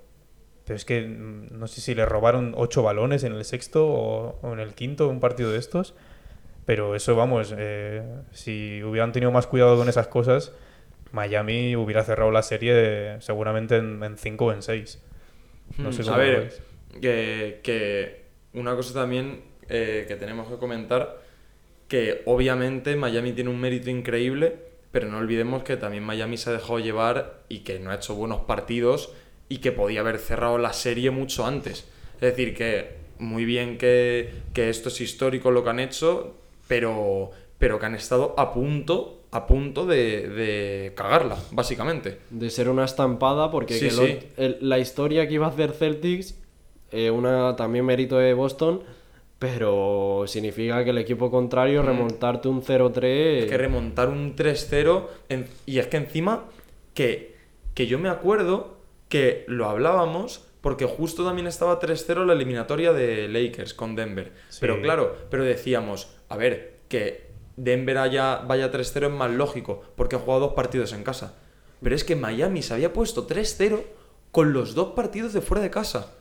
pero 0.66 0.78
es 0.78 0.86
que 0.86 1.02
mm, 1.04 1.60
no 1.60 1.68
sé 1.68 1.82
si 1.82 1.96
le 1.96 2.06
robaron 2.06 2.54
ocho 2.58 2.84
balones 2.84 3.24
en 3.24 3.34
el 3.34 3.46
sexto 3.46 3.88
o, 3.88 4.40
o 4.42 4.54
en 4.54 4.60
el 4.60 4.74
quinto, 4.76 5.10
un 5.10 5.20
partido 5.20 5.52
de 5.52 5.60
estos. 5.60 5.96
Pero 6.66 6.96
eso, 6.96 7.16
vamos, 7.16 7.54
eh, 7.58 8.04
si 8.32 8.84
hubieran 8.84 9.12
tenido 9.12 9.32
más 9.32 9.48
cuidado 9.48 9.78
con 9.78 9.90
esas 9.90 10.08
cosas, 10.08 10.54
Miami 11.12 11.76
hubiera 11.76 12.04
cerrado 12.04 12.32
la 12.32 12.44
serie 12.44 13.18
seguramente 13.22 13.78
en, 13.78 14.04
en 14.04 14.18
cinco 14.18 14.46
o 14.48 14.54
en 14.54 14.62
seis. 14.64 15.02
No 15.82 15.92
sé 15.92 16.04
Mm, 16.04 16.06
cómo 16.06 16.16
a 16.16 16.18
ver, 16.18 16.54
que, 17.02 17.60
que 17.64 18.24
una 18.54 18.76
cosa 18.76 18.94
también 18.94 19.44
eh, 19.70 20.06
que 20.08 20.16
tenemos 20.16 20.48
que 20.50 20.58
comentar, 20.58 21.22
que 21.88 22.24
obviamente 22.26 22.96
Miami 22.96 23.34
tiene 23.34 23.50
un 23.50 23.60
mérito 23.60 23.90
increíble, 23.90 24.58
pero 24.94 25.10
no 25.10 25.18
olvidemos 25.18 25.64
que 25.64 25.76
también 25.76 26.04
Miami 26.04 26.38
se 26.38 26.50
ha 26.52 26.54
dejado 26.54 26.80
llevar 26.80 27.42
y 27.50 27.60
que 27.60 27.80
no 27.80 27.92
ha 27.92 27.96
hecho 27.96 28.16
buenos 28.16 28.42
partidos 28.42 29.12
y 29.50 29.58
que 29.58 29.72
podía 29.74 30.00
haber 30.00 30.20
cerrado 30.20 30.58
la 30.60 30.72
serie 30.72 31.12
mucho 31.12 31.46
antes. 31.46 31.86
Es 32.16 32.22
decir, 32.22 32.56
que 32.56 32.96
muy 33.18 33.44
bien 33.44 33.78
que, 33.78 34.30
que 34.54 34.70
esto 34.70 34.90
es 34.90 35.02
histórico 35.02 35.52
lo 35.52 35.64
que 35.64 35.70
han 35.72 35.80
hecho, 35.80 36.36
pero, 36.68 37.32
pero 37.58 37.80
que 37.80 37.86
han 37.88 37.96
estado 37.96 38.36
a 38.38 38.54
punto, 38.54 39.24
a 39.32 39.48
punto 39.48 39.86
de, 39.88 40.30
de 40.30 40.94
cagarla, 40.96 41.38
básicamente. 41.52 42.20
De 42.30 42.50
ser 42.52 42.70
una 42.70 42.86
estampada, 42.86 43.50
porque 43.50 43.74
Sí, 43.74 43.90
que 43.90 43.96
lo- 43.96 44.06
sí. 44.06 44.20
el- 44.38 44.58
la 44.62 44.78
historia 44.78 45.28
que 45.28 45.34
iba 45.34 45.48
a 45.48 45.50
hacer 45.50 45.72
Celtics, 45.72 46.36
eh, 46.92 47.10
una 47.10 47.56
también 47.56 47.84
mérito 47.86 48.18
de 48.20 48.34
Boston, 48.36 48.84
pero 49.44 50.24
significa 50.26 50.86
que 50.86 50.92
el 50.92 50.98
equipo 51.00 51.30
contrario 51.30 51.82
remontarte 51.84 52.48
un 52.48 52.62
0-3. 52.62 53.04
Es 53.44 53.46
que 53.50 53.58
remontar 53.58 54.08
un 54.08 54.38
3-0 54.38 55.10
en- 55.28 55.48
y 55.66 55.80
es 55.80 55.88
que 55.88 55.98
encima 55.98 56.46
que, 56.94 57.36
que 57.74 57.86
yo 57.88 58.00
me 58.00 58.08
acuerdo 58.08 58.78
que 59.10 59.44
lo 59.50 59.68
hablábamos 59.68 60.46
porque 60.62 60.86
justo 60.86 61.26
también 61.26 61.46
estaba 61.48 61.78
3-0 61.78 62.26
la 62.26 62.32
eliminatoria 62.32 62.94
de 62.94 63.28
Lakers 63.28 63.74
con 63.74 63.98
Denver. 63.98 64.32
Sí. 64.48 64.60
Pero 64.62 64.82
claro, 64.82 65.14
pero 65.30 65.44
decíamos, 65.44 66.16
a 66.30 66.38
ver, 66.38 66.78
que 66.88 67.28
Denver 67.58 67.98
haya, 67.98 68.38
vaya 68.48 68.72
3-0 68.72 69.08
es 69.08 69.12
más 69.12 69.30
lógico 69.30 69.84
porque 69.98 70.16
ha 70.16 70.20
jugado 70.20 70.40
dos 70.40 70.54
partidos 70.54 70.94
en 70.94 71.04
casa. 71.04 71.38
Pero 71.82 71.96
es 71.96 72.06
que 72.06 72.16
Miami 72.16 72.62
se 72.62 72.76
había 72.76 72.94
puesto 72.94 73.28
3-0 73.28 73.82
con 74.32 74.54
los 74.54 74.74
dos 74.74 74.94
partidos 74.94 75.34
de 75.34 75.42
fuera 75.42 75.62
de 75.62 75.70
casa. 75.70 76.14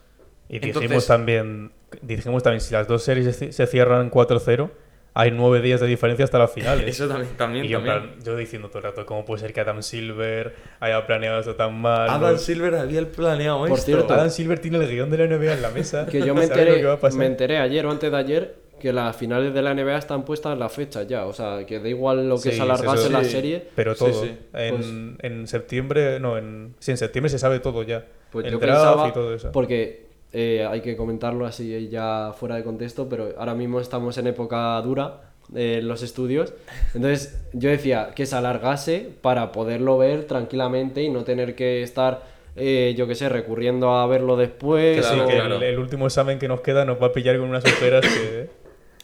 Y 0.49 0.59
dijimos 0.59 0.83
Entonces- 0.83 1.07
también, 1.07 1.71
dijimos 2.01 2.43
también, 2.43 2.61
si 2.61 2.73
las 2.73 2.87
dos 2.87 3.03
series 3.03 3.35
se 3.35 3.67
cierran 3.67 4.09
4-0, 4.09 4.69
hay 5.15 5.29
nueve 5.29 5.61
días 5.61 5.79
de 5.79 5.85
diferencia 5.87 6.25
hasta 6.25 6.39
las 6.39 6.51
finales. 6.51 6.87
Eso 6.87 7.07
también, 7.07 7.35
también, 7.37 7.65
y 7.65 7.67
yo, 7.69 7.77
también. 7.79 8.01
plan, 8.13 8.23
yo 8.23 8.35
diciendo 8.35 8.67
todo 8.69 8.79
el 8.79 8.83
rato, 8.85 9.05
¿cómo 9.05 9.25
puede 9.25 9.41
ser 9.41 9.53
que 9.53 9.61
Adam 9.61 9.83
Silver 9.83 10.55
haya 10.79 11.05
planeado 11.05 11.39
esto 11.39 11.55
tan 11.55 11.79
mal? 11.79 12.09
Adam 12.09 12.31
No- 12.33 12.37
Silver 12.37 12.75
había 12.75 13.07
planeado 13.11 13.59
Por 13.59 13.69
esto. 13.77 13.85
cierto, 13.85 14.13
Adam 14.13 14.29
Silver 14.31 14.59
tiene 14.59 14.77
el 14.79 14.89
guion 14.89 15.09
de 15.11 15.17
la 15.19 15.25
NBA 15.27 15.53
en 15.53 15.61
la 15.61 15.69
mesa. 15.69 16.05
Que 16.11 16.19
yo 16.25 16.33
me 16.35 16.47
Sabe 16.47 16.65
lo 16.65 16.75
que 16.75 16.83
va 16.83 16.89
a 16.91 16.93
enteré, 16.95 16.97
pasar. 17.01 17.19
me 17.19 17.25
enteré 17.27 17.57
ayer 17.59 17.85
o 17.85 17.91
antes 17.91 18.11
de 18.11 18.17
ayer 18.17 18.55
que 18.79 18.91
las 18.91 19.15
finales 19.15 19.53
de 19.53 19.61
la 19.61 19.73
NBA 19.73 19.97
están 19.97 20.25
puestas 20.25 20.53
en 20.53 20.59
la 20.59 20.67
fecha 20.67 21.03
ya. 21.03 21.25
O 21.25 21.31
sea, 21.33 21.63
que 21.65 21.79
da 21.79 21.87
igual 21.87 22.27
lo 22.27 22.35
que 22.35 22.49
Sí, 22.49 22.57
se 22.57 22.61
alargase 22.63 23.09
la 23.09 23.23
sí. 23.23 23.29
serie. 23.31 23.67
Pero 23.75 23.93
Sí, 23.93 23.99
todo. 23.99 24.23
sí. 24.23 24.35
En, 24.53 24.75
Pues- 24.75 24.87
en 25.31 25.47
septiembre, 25.47 26.19
no, 26.19 26.37
en, 26.37 26.75
sí, 26.79 26.91
en 26.91 26.97
septiembre 26.97 27.29
se 27.29 27.39
sabe 27.39 27.59
todo 27.59 27.83
ya. 27.83 28.03
Pues 28.31 28.45
el 28.47 28.53
yo 28.53 28.57
draft 28.57 28.81
pensaba, 28.81 29.07
y 29.07 29.11
todo 29.13 29.33
eso. 29.35 29.51
porque 29.53 30.07
eh, 30.33 30.65
hay 30.69 30.81
que 30.81 30.97
comentarlo 30.97 31.45
así 31.45 31.87
ya 31.89 32.33
fuera 32.37 32.55
de 32.55 32.63
contexto, 32.63 33.07
pero 33.07 33.29
ahora 33.37 33.53
mismo 33.53 33.79
estamos 33.79 34.17
en 34.17 34.27
época 34.27 34.81
dura 34.81 35.21
eh, 35.55 35.77
en 35.79 35.87
los 35.87 36.01
estudios. 36.03 36.53
Entonces 36.93 37.39
yo 37.53 37.69
decía 37.69 38.11
que 38.15 38.25
se 38.25 38.35
alargase 38.35 39.09
para 39.21 39.51
poderlo 39.51 39.97
ver 39.97 40.25
tranquilamente 40.25 41.03
y 41.03 41.09
no 41.09 41.23
tener 41.23 41.53
que 41.55 41.83
estar, 41.83 42.23
eh, 42.55 42.93
yo 42.97 43.07
qué 43.07 43.15
sé, 43.15 43.29
recurriendo 43.29 43.91
a 43.91 44.07
verlo 44.07 44.35
después. 44.35 44.97
Que 44.97 45.03
sí, 45.03 45.13
Claro, 45.13 45.27
que 45.29 45.35
claro. 45.35 45.55
el, 45.57 45.63
el 45.63 45.79
último 45.79 46.07
examen 46.07 46.39
que 46.39 46.47
nos 46.47 46.61
queda 46.61 46.83
nos 46.85 47.01
va 47.01 47.07
a 47.07 47.11
pillar 47.13 47.37
con 47.37 47.49
unas 47.49 47.63
ojeras 47.65 48.01
que, 48.05 48.49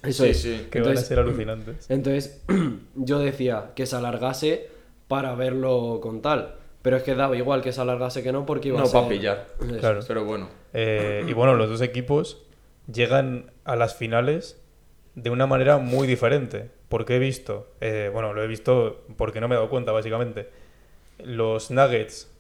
Eso 0.10 0.24
Sí, 0.24 0.30
es. 0.30 0.42
sí. 0.42 0.68
que 0.72 0.82
van 0.82 0.94
a 0.98 1.02
ser 1.02 1.20
alucinantes. 1.20 1.86
Entonces 1.90 2.42
yo 2.96 3.20
decía 3.20 3.72
que 3.76 3.86
se 3.86 3.96
alargase 3.98 4.68
para 5.08 5.36
verlo 5.36 6.00
con 6.02 6.22
tal. 6.22 6.56
Pero 6.90 6.98
es 6.98 7.04
que 7.04 7.14
daba 7.14 7.38
igual 7.38 7.62
que 7.62 7.72
se 7.72 7.80
alargase 7.82 8.24
que 8.24 8.32
no 8.32 8.48
porque 8.48 8.70
iba 8.70 8.80
a 8.80 8.82
No, 8.82 8.88
ser... 8.88 9.02
para 9.02 9.10
pillar. 9.10 9.48
Claro. 9.80 10.00
Pero 10.08 10.26
bueno. 10.26 10.50
Eh, 10.74 11.24
y 11.28 11.34
bueno, 11.34 11.54
los 11.54 11.70
dos 11.70 11.82
equipos 11.82 12.42
llegan 12.92 13.52
a 13.64 13.76
las 13.76 13.94
finales 13.96 14.60
de 15.14 15.30
una 15.30 15.46
manera 15.46 15.78
muy 15.78 16.08
diferente. 16.08 16.72
Porque 16.88 17.18
he 17.18 17.20
visto, 17.20 17.68
eh, 17.80 18.10
bueno, 18.12 18.34
lo 18.34 18.42
he 18.42 18.48
visto 18.48 19.06
porque 19.18 19.40
no 19.40 19.48
me 19.48 19.54
he 19.54 19.58
dado 19.58 19.70
cuenta, 19.70 19.92
básicamente. 19.92 20.50
Los 21.20 21.70
Nuggets 21.70 22.36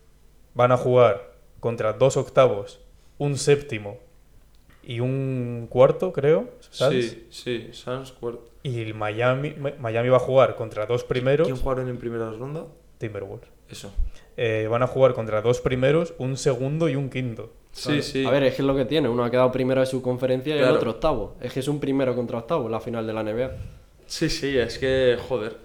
van 0.56 0.72
a 0.72 0.77
jugar 0.77 1.34
contra 1.60 1.94
dos 1.94 2.18
octavos, 2.18 2.79
un 3.20 3.38
séptimo 3.38 4.00
y 4.82 5.00
un 5.00 5.68
cuarto, 5.70 6.12
creo. 6.12 6.50
Suns. 6.72 6.91
Sí, 6.91 7.27
sí, 7.29 7.70
Suns 7.72 8.13
cuarto. 8.13 8.50
Y 8.63 8.82
el 8.82 8.96
Miami, 8.96 9.53
Miami 9.79 10.10
va 10.10 10.18
a 10.18 10.22
jugar 10.22 10.56
contra 10.56 10.88
dos 10.88 11.03
primeros. 11.03 11.48
¿Quién 11.48 11.60
jugaron 11.62 11.88
en 11.88 12.00
primera 12.00 12.32
ronda? 12.32 12.65
Timberwolves. 12.98 13.48
Eso. 13.70 13.94
Eh, 14.41 14.67
van 14.69 14.81
a 14.84 14.88
jugar 14.88 15.13
contra 15.15 15.41
dos 15.41 15.60
primeros, 15.60 16.13
un 16.17 16.38
segundo 16.38 16.88
y 16.88 16.96
un 16.96 17.10
quinto. 17.10 17.51
Sí, 17.74 18.01
sí. 18.01 18.25
A 18.25 18.29
ver, 18.31 18.43
es 18.43 18.55
que 18.55 18.62
es 18.62 18.65
lo 18.65 18.74
que 18.74 18.86
tiene. 18.86 19.10
Uno 19.10 19.25
ha 19.25 19.29
quedado 19.29 19.51
primero 19.51 19.81
de 19.81 19.86
su 19.86 20.01
conferencia 20.01 20.55
y 20.55 20.60
el 20.60 20.65
otro 20.69 20.91
octavo. 20.91 21.36
Es 21.41 21.51
que 21.51 21.60
es 21.60 21.67
un 21.67 21.79
primero 21.81 22.15
contra 22.15 22.38
octavo 22.38 22.69
la 22.69 22.79
final 22.79 23.05
de 23.05 23.12
la 23.13 23.22
NBA. 23.24 23.51
Sí, 24.08 24.29
sí, 24.29 24.58
es 24.58 24.77
que, 24.79 25.17
joder. 25.27 25.58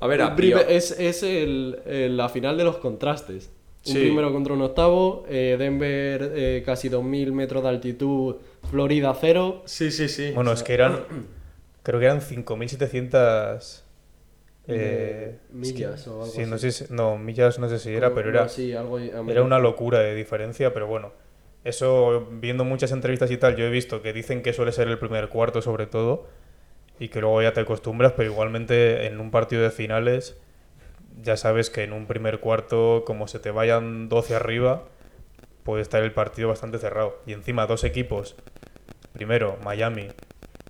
A 0.00 0.06
ver, 0.06 0.20
a 0.20 0.34
es 0.68 0.90
es 0.98 1.22
el- 1.22 1.78
el- 1.86 2.16
la 2.16 2.28
final 2.28 2.58
de 2.58 2.64
los 2.64 2.76
contrastes. 2.76 3.50
Un 3.86 3.92
Sí. 3.94 3.98
primero 4.00 4.30
contra 4.32 4.52
un 4.52 4.60
octavo, 4.60 5.24
eh, 5.26 5.56
Denver 5.58 6.32
eh, 6.34 6.62
casi 6.66 6.90
2.000 6.90 7.32
metros 7.32 7.62
de 7.62 7.70
altitud, 7.70 8.36
Florida 8.70 9.16
cero. 9.18 9.62
Sí, 9.64 9.90
sí, 9.90 10.08
sí. 10.10 10.32
Bueno, 10.34 10.52
es 10.52 10.62
que 10.62 10.74
eran. 10.74 10.98
Creo 11.82 11.98
que 11.98 12.04
eran 12.04 12.20
5.700. 12.20 13.82
Eh, 14.72 15.38
millas 15.52 16.06
o 16.08 16.22
algo 16.22 16.32
sí, 16.32 16.46
no, 16.46 16.56
así. 16.56 16.70
sé 16.70 16.86
si- 16.86 16.92
no, 16.94 17.18
millas 17.18 17.58
no 17.58 17.68
sé 17.68 17.78
si 17.78 17.94
era, 17.94 18.14
pero 18.14 18.30
era, 18.30 18.42
No, 18.42 18.48
sí, 18.48 18.72
algo 18.72 18.98
era 18.98 19.42
una 19.42 19.58
locura 19.58 19.98
de 20.00 20.14
diferencia. 20.14 20.72
Pero 20.72 20.86
bueno, 20.86 21.12
eso 21.64 22.26
viendo 22.30 22.64
muchas 22.64 22.92
entrevistas 22.92 23.30
y 23.30 23.36
tal, 23.36 23.56
yo 23.56 23.64
he 23.66 23.70
visto 23.70 24.02
que 24.02 24.12
dicen 24.12 24.42
que 24.42 24.52
suele 24.52 24.72
ser 24.72 24.88
el 24.88 24.98
primer 24.98 25.28
cuarto, 25.28 25.62
sobre 25.62 25.86
todo, 25.86 26.26
y 26.98 27.08
que 27.08 27.20
luego 27.20 27.42
ya 27.42 27.52
te 27.52 27.60
acostumbras, 27.60 28.12
pero 28.12 28.30
igualmente 28.30 29.06
en 29.06 29.20
un 29.20 29.30
partido 29.30 29.62
de 29.62 29.70
finales, 29.70 30.36
ya 31.22 31.36
sabes 31.36 31.70
que 31.70 31.84
en 31.84 31.92
un 31.92 32.06
primer 32.06 32.40
cuarto, 32.40 33.04
como 33.06 33.28
se 33.28 33.38
te 33.40 33.50
vayan 33.50 34.08
12 34.08 34.34
arriba, 34.34 34.84
puede 35.64 35.82
estar 35.82 36.02
el 36.02 36.12
partido 36.12 36.48
bastante 36.48 36.78
cerrado. 36.78 37.18
Y 37.26 37.32
encima, 37.32 37.66
dos 37.66 37.84
equipos. 37.84 38.36
Primero, 39.12 39.58
Miami, 39.64 40.08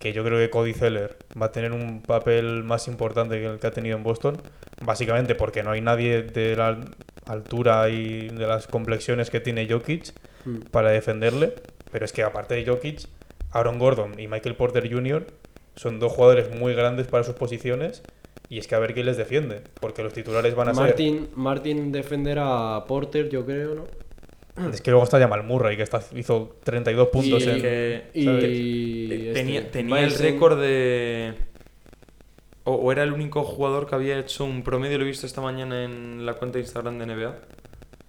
que 0.01 0.13
yo 0.13 0.25
creo 0.25 0.39
que 0.39 0.51
Cody 0.51 0.75
Zeller 0.75 1.17
va 1.41 1.47
a 1.47 1.53
tener 1.53 1.71
un 1.71 2.03
papel 2.03 2.65
más 2.65 2.89
importante 2.89 3.39
que 3.39 3.47
el 3.47 3.59
que 3.61 3.69
ha 3.69 3.71
tenido 3.71 3.97
en 3.97 4.03
Boston, 4.03 4.39
básicamente 4.83 5.37
porque 5.37 5.63
no 5.63 5.71
hay 5.71 5.81
nadie 5.81 6.23
de 6.23 6.57
la 6.57 6.81
altura 7.27 7.89
y 7.91 8.29
de 8.29 8.47
las 8.49 8.67
complexiones 8.67 9.31
que 9.31 9.39
tiene 9.39 9.69
Jokic 9.71 10.13
Mm. 10.45 10.61
para 10.71 10.91
defenderle. 10.91 11.55
Pero 11.93 12.05
es 12.05 12.13
que 12.13 12.23
aparte 12.23 12.55
de 12.55 12.65
Jokic, 12.65 13.07
Aaron 13.53 13.79
Gordon 13.79 14.19
y 14.19 14.29
Michael 14.29 14.55
Porter 14.57 14.91
Jr. 14.93 15.27
son 15.77 15.99
dos 15.99 16.13
jugadores 16.13 16.55
muy 16.55 16.75
grandes 16.75 17.07
para 17.09 17.25
sus 17.25 17.35
posiciones. 17.35 18.03
Y 18.49 18.59
es 18.59 18.67
que 18.67 18.75
a 18.75 18.79
ver 18.81 18.95
quién 18.95 19.07
les 19.07 19.17
defiende, 19.17 19.63
porque 19.81 20.03
los 20.03 20.13
titulares 20.13 20.55
van 20.57 20.69
a 20.69 20.75
ser... 20.75 20.85
Martin, 20.85 21.29
Martin 21.37 21.93
defenderá 21.93 22.77
a 22.77 22.85
Porter, 22.87 23.29
yo 23.29 23.45
creo, 23.47 23.75
¿no? 23.77 23.85
Es 24.73 24.81
que 24.81 24.91
luego 24.91 25.05
está 25.05 25.19
Jamal 25.19 25.43
Murray, 25.45 25.77
que 25.77 25.83
está, 25.83 26.03
hizo 26.15 26.57
32 26.65 27.09
puntos 27.09 27.43
Y- 27.45 27.49
en... 27.51 27.61
que- 27.63 28.05
Y. 28.15 28.27
Eh, 28.29 29.15
este, 29.29 29.33
tenía 29.33 29.71
tenía 29.71 30.01
el 30.01 30.13
récord 30.13 30.61
de. 30.61 31.35
O, 32.65 32.75
o 32.75 32.93
era 32.93 33.03
el 33.03 33.13
único 33.13 33.43
jugador 33.43 33.89
que 33.89 33.95
había 33.95 34.19
hecho 34.19 34.45
un 34.45 34.63
promedio, 34.63 34.99
lo 34.99 35.05
he 35.05 35.09
visto 35.09 35.27
esta 35.27 35.41
mañana 35.41 35.83
en 35.85 36.27
la 36.27 36.35
cuenta 36.35 36.59
de 36.59 36.63
Instagram 36.65 36.99
de 36.99 37.07
NBA. 37.07 37.35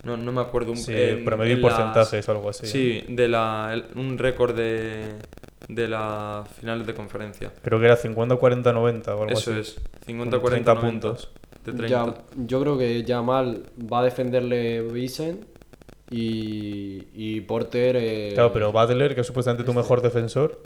No, 0.03 0.17
no 0.17 0.31
me 0.31 0.41
acuerdo. 0.41 0.72
Un, 0.72 0.77
Sí, 0.77 0.93
en- 0.93 1.24
promedio 1.24 1.53
y 1.53 1.55
en 1.55 1.62
porcentajes 1.62 2.27
o 2.27 2.31
algo 2.31 2.50
así. 2.50 2.65
Sí, 2.67 3.03
de 3.08 3.27
la, 3.27 3.70
el- 3.74 3.86
un 3.96 4.17
récord 4.17 4.55
de, 4.55 5.03
de 5.70 5.88
la 5.88 6.43
finales 6.60 6.86
de 6.86 6.93
conferencia. 6.93 7.51
Creo 7.63 7.79
que 7.79 7.86
era 7.86 7.96
50, 7.96 8.36
40, 8.36 8.74
90 8.74 9.15
o 9.15 9.22
algo 9.24 9.34
Eso 9.34 9.51
así. 9.51 9.60
es, 9.62 9.79
50, 10.05 10.38
Con 10.38 10.41
40, 10.41 10.74
30 10.74 10.74
90, 10.74 11.08
puntos. 11.10 11.29
De 11.63 11.72
30. 11.74 11.88
Ya- 11.88 12.15
yo 12.48 12.62
creo 12.62 12.77
que 12.77 13.05
Jamal 13.08 13.63
va 13.91 14.00
a 14.00 14.03
defenderle 14.03 14.81
Vicent 14.81 15.46
y, 16.12 17.08
y 17.13 17.41
Porter. 17.41 17.96
eh, 17.98 18.32
Claro, 18.34 18.51
pero 18.53 18.72
Butler, 18.72 19.15
que 19.15 19.22
es 19.22 19.27
supuestamente 19.27 19.63
tu 19.63 19.74
mejor 19.74 20.01
defensor, 20.01 20.62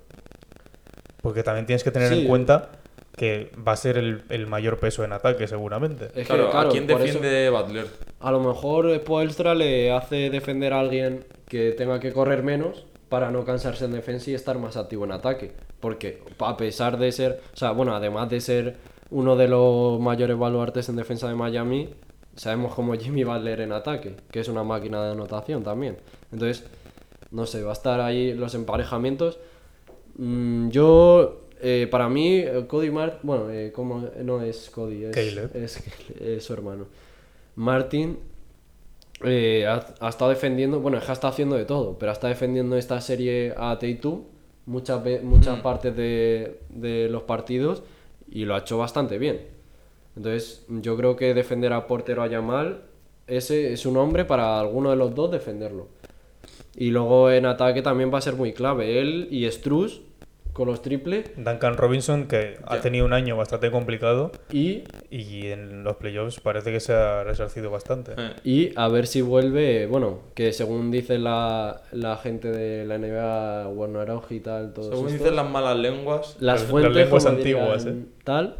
porque 1.21 1.43
también 1.43 1.65
tienes 1.65 1.83
que 1.83 1.91
tener 1.91 2.09
Sí. 2.13 2.21
en 2.21 2.27
cuenta 2.27 2.71
que 3.15 3.49
va 3.65 3.71
a 3.71 3.75
ser 3.77 3.97
el, 3.97 4.23
el 4.29 4.47
mayor 4.47 4.77
peso 4.77 5.03
en 5.05 5.13
ataque, 5.13 5.47
seguramente. 5.47 6.05
es 6.07 6.11
que, 6.13 6.23
claro, 6.25 6.49
claro, 6.51 6.69
¿a 6.69 6.71
quién 6.71 6.85
por 6.87 6.95
eso- 7.01 7.19
defiende 7.19 7.49
Butler? 7.49 7.85
a 8.19 8.31
lo 8.31 8.39
mejor 8.41 8.93
Spoelstra 8.97 9.55
le 9.55 9.91
hace 9.91 10.29
defender 10.29 10.73
a 10.73 10.79
alguien 10.81 11.23
que 11.47 11.71
tenga 11.71 11.99
que 11.99 12.11
correr 12.11 12.43
menos 12.43 12.85
para 13.07 13.29
no 13.31 13.45
cansarse 13.45 13.85
en 13.85 13.91
defensa 13.93 14.31
y 14.31 14.33
estar 14.33 14.57
más 14.57 14.75
activo 14.77 15.05
en 15.05 15.11
ataque. 15.11 15.51
Porque 15.79 16.21
a 16.39 16.57
pesar 16.57 16.97
de 16.97 17.11
ser, 17.11 17.39
o 17.53 17.57
sea, 17.57 17.71
bueno, 17.71 17.95
además 17.95 18.29
de 18.29 18.41
ser 18.41 18.75
uno 19.11 19.35
de 19.35 19.47
los 19.47 19.99
mayores 19.99 20.37
baluartes 20.37 20.89
en 20.89 20.95
defensa 20.95 21.27
de 21.29 21.35
Miami, 21.35 21.89
sabemos 22.35 22.73
como 22.75 22.93
Jimmy 22.95 23.23
Butler 23.23 23.61
en 23.61 23.71
ataque, 23.71 24.15
que 24.31 24.39
es 24.39 24.47
una 24.47 24.63
máquina 24.63 25.03
de 25.03 25.11
anotación 25.11 25.63
también. 25.63 25.97
Entonces, 26.31 26.65
no 27.31 27.45
sé, 27.45 27.63
va 27.63 27.71
a 27.71 27.73
estar 27.73 27.99
ahí 28.01 28.33
los 28.33 28.53
emparejamientos. 28.55 29.39
Mm, 30.17 30.69
yo, 30.69 31.41
eh, 31.61 31.87
para 31.89 32.07
mí, 32.09 32.37
eh, 32.37 32.65
Cody 32.67 32.91
Martin, 32.91 33.19
bueno, 33.23 33.49
eh, 33.51 33.71
como 33.73 34.07
no 34.23 34.41
es 34.41 34.69
Cody, 34.69 35.05
es, 35.05 35.15
Caleb. 35.15 35.51
es, 35.55 35.83
es 36.21 36.43
su 36.43 36.53
hermano. 36.53 36.85
Martin 37.55 38.17
eh, 39.23 39.65
ha, 39.67 39.85
ha 39.99 40.09
estado 40.09 40.29
defendiendo, 40.29 40.79
bueno, 40.81 40.97
es 40.97 41.05
que 41.05 41.11
ha 41.11 41.13
estado 41.13 41.31
haciendo 41.33 41.55
de 41.55 41.65
todo, 41.65 41.97
pero 41.97 42.11
ha 42.11 42.13
estado 42.13 42.29
defendiendo 42.33 42.75
esta 42.77 42.99
serie 43.01 43.53
a 43.57 43.77
Tatum 43.79 44.23
muchas, 44.65 45.01
muchas 45.23 45.59
Mm. 45.59 45.61
partes 45.61 45.95
de, 45.95 46.59
de 46.69 47.07
los 47.09 47.23
partidos 47.23 47.83
y 48.29 48.45
lo 48.45 48.55
ha 48.55 48.59
hecho 48.59 48.77
bastante 48.77 49.17
bien. 49.17 49.39
Entonces, 50.15 50.65
yo 50.69 50.95
creo 50.97 51.15
que 51.15 51.33
defender 51.33 51.73
a 51.73 51.87
Porter 51.87 52.19
o 52.19 52.23
a 52.23 52.27
Yamal, 52.27 52.81
ese 53.27 53.73
es 53.73 53.85
un 53.85 53.97
hombre 53.97 54.25
para 54.25 54.59
alguno 54.59 54.89
de 54.91 54.95
los 54.95 55.13
dos 55.15 55.31
defenderlo. 55.31 55.87
Y 56.75 56.89
luego 56.91 57.31
en 57.31 57.45
ataque 57.45 57.81
también 57.81 58.13
va 58.13 58.19
a 58.19 58.21
ser 58.21 58.35
muy 58.35 58.53
clave. 58.53 58.99
Él 59.01 59.27
y 59.31 59.49
Struz 59.51 60.01
con 60.53 60.67
los 60.69 60.81
triples 60.81 61.31
Duncan 61.35 61.75
Robinson, 61.75 62.27
que 62.27 62.57
ha 62.65 62.79
tenido 62.79 63.05
un 63.05 63.11
año 63.11 63.35
bastante 63.35 63.69
complicado 63.71 64.31
y, 64.53 64.83
y 65.11 65.47
en 65.47 65.83
los 65.83 65.97
playoffs 65.97 66.39
parece 66.39 66.71
que 66.71 66.79
se 66.79 66.93
ha 66.93 67.25
resarcido 67.25 67.69
bastante. 67.71 68.13
Eh, 68.17 68.29
y 68.45 68.71
a 68.77 68.87
ver 68.87 69.05
si 69.07 69.21
vuelve, 69.21 69.85
bueno, 69.85 70.19
que 70.33 70.53
según 70.53 70.91
dice 70.91 71.17
la, 71.19 71.81
la 71.91 72.15
gente 72.15 72.51
de 72.51 72.85
la 72.85 72.97
NBA, 72.97 73.67
Warner 73.67 74.07
y 74.29 74.39
tal, 74.39 74.71
todos 74.73 74.91
Según 74.95 75.11
dicen 75.11 75.35
las 75.35 75.49
malas 75.49 75.77
lenguas, 75.77 76.37
las 76.39 76.41
Las- 76.41 76.61
las 76.61 76.69
fuentes 76.71 76.95
lenguas 76.95 77.23
como 77.25 77.35
antiguas, 77.37 77.83
dirían, 77.85 78.07
tal, 78.23 78.55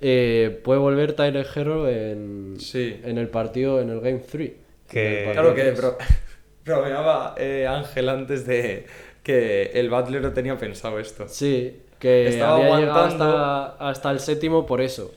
eh, 0.00 0.60
puede 0.64 0.80
volver 0.80 1.14
Tyler 1.14 1.46
Hero 1.54 1.88
en, 1.88 2.56
Sí. 2.58 3.00
en 3.04 3.18
el 3.18 3.28
partido, 3.28 3.80
en 3.80 3.90
el 3.90 4.00
Game 4.00 4.18
3. 4.20 4.52
Que- 4.88 5.30
Claro 5.32 5.54
que 5.54 5.72
bro- 5.74 5.96
bromeaba 6.64 7.34
eh, 7.38 7.66
Ángel 7.66 8.08
antes 8.08 8.46
de 8.46 8.86
que 9.22 9.70
el 9.74 9.90
Butler 9.90 10.22
no 10.22 10.32
tenía 10.32 10.56
pensado 10.58 10.98
esto. 10.98 11.26
Sí, 11.28 11.80
que 11.98 12.28
Estaba 12.28 12.56
había 12.56 12.76
llegado 12.78 12.98
aguantando. 13.00 13.24
hasta, 13.24 13.88
hasta 13.88 14.10
el 14.10 14.20
séptimo 14.20 14.66
por 14.66 14.80
eso. 14.80 15.12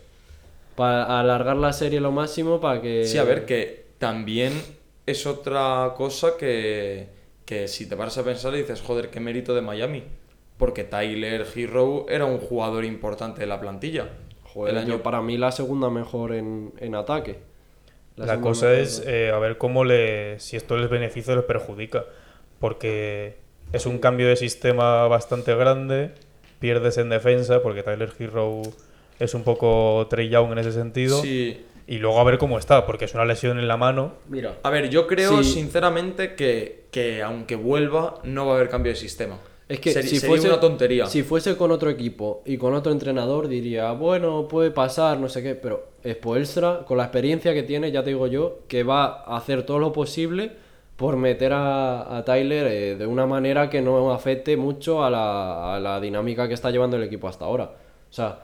Para 0.76 1.20
alargar 1.20 1.58
la 1.58 1.74
serie 1.74 2.00
lo 2.00 2.12
máximo 2.12 2.60
para 2.62 2.82
que... 2.82 3.04
Sí, 3.06 3.18
a 3.18 3.24
ver, 3.24 3.46
que 3.46 3.86
también 3.98 4.54
es 5.06 5.26
otra 5.26 5.94
cosa 5.98 6.38
que, 6.38 7.08
que 7.46 7.68
si 7.68 7.90
te 7.90 7.98
paras 7.98 8.18
a 8.20 8.24
pensar 8.24 8.54
y 8.54 8.60
dices, 8.60 8.82
joder, 8.82 9.10
qué 9.10 9.20
mérito 9.20 9.56
de 9.56 9.62
Miami. 9.62 10.04
Porque 10.58 10.84
Tyler 10.84 11.46
Hero 11.56 12.06
era 12.10 12.26
un 12.26 12.38
jugador 12.38 12.86
importante 12.86 13.42
de 13.42 13.48
la 13.48 13.60
plantilla. 13.60 14.10
Joder, 14.58 14.74
el 14.74 14.80
año 14.80 14.88
yo 14.98 15.04
para 15.04 15.22
mí 15.22 15.38
la 15.38 15.52
segunda 15.52 15.90
mejor 15.92 16.34
en, 16.34 16.74
en 16.80 16.96
ataque. 16.96 17.38
La, 18.16 18.42
cosa 18.42 18.66
mejor 18.68 18.82
es 18.82 19.04
eh, 19.06 19.30
a 19.32 19.38
ver 19.38 19.60
cómo 19.60 19.84
le, 19.86 20.40
si 20.40 20.56
esto 20.58 20.78
les 20.78 20.90
beneficia 20.90 21.34
o 21.34 21.36
les 21.36 21.46
perjudica. 21.46 22.06
Porque 22.60 23.38
es 23.72 23.86
un 23.86 24.00
cambio 24.00 24.28
de 24.28 24.36
sistema 24.36 25.08
bastante 25.08 25.54
grande, 25.56 26.12
pierdes 26.60 26.98
en 26.98 27.10
defensa, 27.10 27.62
porque 27.62 27.84
Tyler 27.84 28.12
Hero 28.18 28.64
es 29.20 29.36
un 29.36 29.44
poco 29.44 30.08
Trey 30.10 30.30
Young 30.30 30.54
en 30.54 30.58
ese 30.58 30.72
sentido. 30.72 31.22
Sí. 31.22 31.64
Y 31.86 32.00
luego 32.00 32.20
a 32.20 32.24
ver 32.24 32.40
cómo 32.40 32.58
está, 32.58 32.86
porque 32.86 33.06
es 33.06 33.14
una 33.14 33.26
lesión 33.26 33.60
en 33.60 33.68
la 33.68 33.78
mano. 33.78 34.14
Mira, 34.28 34.56
A 34.64 34.70
ver, 34.72 34.90
yo 34.90 35.06
creo 35.06 35.44
Sí. 35.44 35.54
sinceramente 35.54 36.34
que, 36.36 36.86
que 36.92 37.22
aunque 37.22 37.56
vuelva, 37.56 38.16
no 38.24 38.48
va 38.48 38.54
a 38.54 38.56
haber 38.56 38.70
cambio 38.70 38.92
de 38.92 38.96
sistema. 38.98 39.38
Es 39.70 39.80
que 39.80 39.92
Seri- 39.92 40.04
si 40.08 40.20
sería 40.20 40.28
fuese, 40.36 40.48
una 40.48 40.60
tontería. 40.60 41.06
si 41.08 41.24
fuese 41.24 41.58
con 41.58 41.72
otro 41.72 41.90
equipo 41.90 42.42
y 42.46 42.58
con 42.58 42.74
otro 42.74 42.92
entrenador 42.92 43.48
diría, 43.48 43.92
bueno, 43.92 44.48
puede 44.48 44.72
pasar, 44.72 45.20
no 45.20 45.28
sé 45.30 45.44
qué, 45.44 45.56
pero 45.56 45.88
Spoelstra, 46.08 46.86
con 46.86 46.98
la 46.98 47.04
experiencia 47.04 47.54
que 47.54 47.64
tiene, 47.64 47.92
ya 47.92 48.04
te 48.04 48.12
digo 48.12 48.28
yo, 48.28 48.60
que 48.68 48.84
va 48.84 49.06
a 49.24 49.38
hacer 49.38 49.64
todo 49.64 49.80
lo 49.80 49.92
posible 49.92 50.52
por 50.96 51.16
meter 51.18 51.54
a, 51.54 52.18
a 52.18 52.26
Tyler 52.26 52.68
eh, 52.68 52.96
de 52.96 53.06
una 53.06 53.26
manera 53.28 53.70
que 53.70 53.82
no 53.82 54.12
afecte 54.12 54.58
mucho 54.58 55.04
a 55.04 55.10
la, 55.10 55.76
a 55.76 55.80
la 55.80 56.00
dinámica 56.00 56.48
que 56.48 56.54
está 56.54 56.72
llevando 56.72 56.98
el 56.98 57.04
equipo 57.04 57.28
hasta 57.28 57.46
ahora. 57.46 57.66
O 58.10 58.14
sea, 58.14 58.40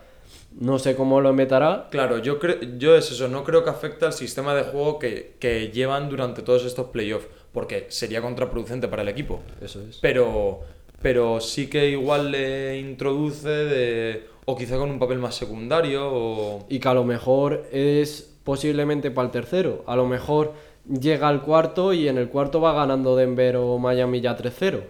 no 0.60 0.78
sé 0.78 0.96
cómo 0.96 1.20
lo 1.22 1.34
meterá, 1.34 1.88
Claro, 1.90 2.20
yo, 2.20 2.38
creo 2.38 2.58
yo 2.78 2.96
es 2.96 3.10
eso, 3.10 3.28
no 3.28 3.44
creo 3.44 3.64
que 3.64 3.72
afecte 3.72 4.06
al 4.06 4.14
sistema 4.14 4.54
de 4.54 4.64
juego 4.64 5.00
que, 5.00 5.34
que 5.40 5.70
llevan 5.70 6.10
durante 6.10 6.44
todos 6.44 6.64
estos 6.66 6.88
playoffs, 6.90 7.28
porque 7.52 7.88
sería 7.90 8.22
contraproducente 8.22 8.88
para 8.88 9.02
el 9.02 9.08
equipo. 9.08 9.40
Eso 9.62 9.82
es. 9.90 9.98
Pero, 9.98 10.62
pero 11.04 11.40
sí 11.40 11.68
que 11.70 11.90
igual 11.90 12.32
le 12.32 12.80
introduce 12.80 13.48
de, 13.48 14.24
o 14.46 14.58
quizá 14.58 14.78
con 14.78 14.90
un 14.90 14.98
papel 14.98 15.20
más 15.20 15.36
secundario, 15.36 16.10
o... 16.12 16.66
Y 16.70 16.80
que 16.80 16.88
a 16.88 16.94
lo 16.96 17.04
mejor 17.04 17.66
es 17.72 18.36
posiblemente 18.44 19.12
para 19.12 19.28
el 19.28 19.32
tercero. 19.32 19.84
A 19.86 19.96
lo 19.96 20.08
mejor 20.08 20.54
llega 20.90 21.28
al 21.30 21.44
cuarto 21.44 21.94
y 21.94 22.08
en 22.08 22.18
el 22.18 22.30
cuarto 22.30 22.60
va 22.62 22.74
ganando 22.74 23.16
Denver 23.16 23.58
o 23.58 23.78
Miami 23.78 24.20
ya 24.22 24.36
3-0. 24.38 24.82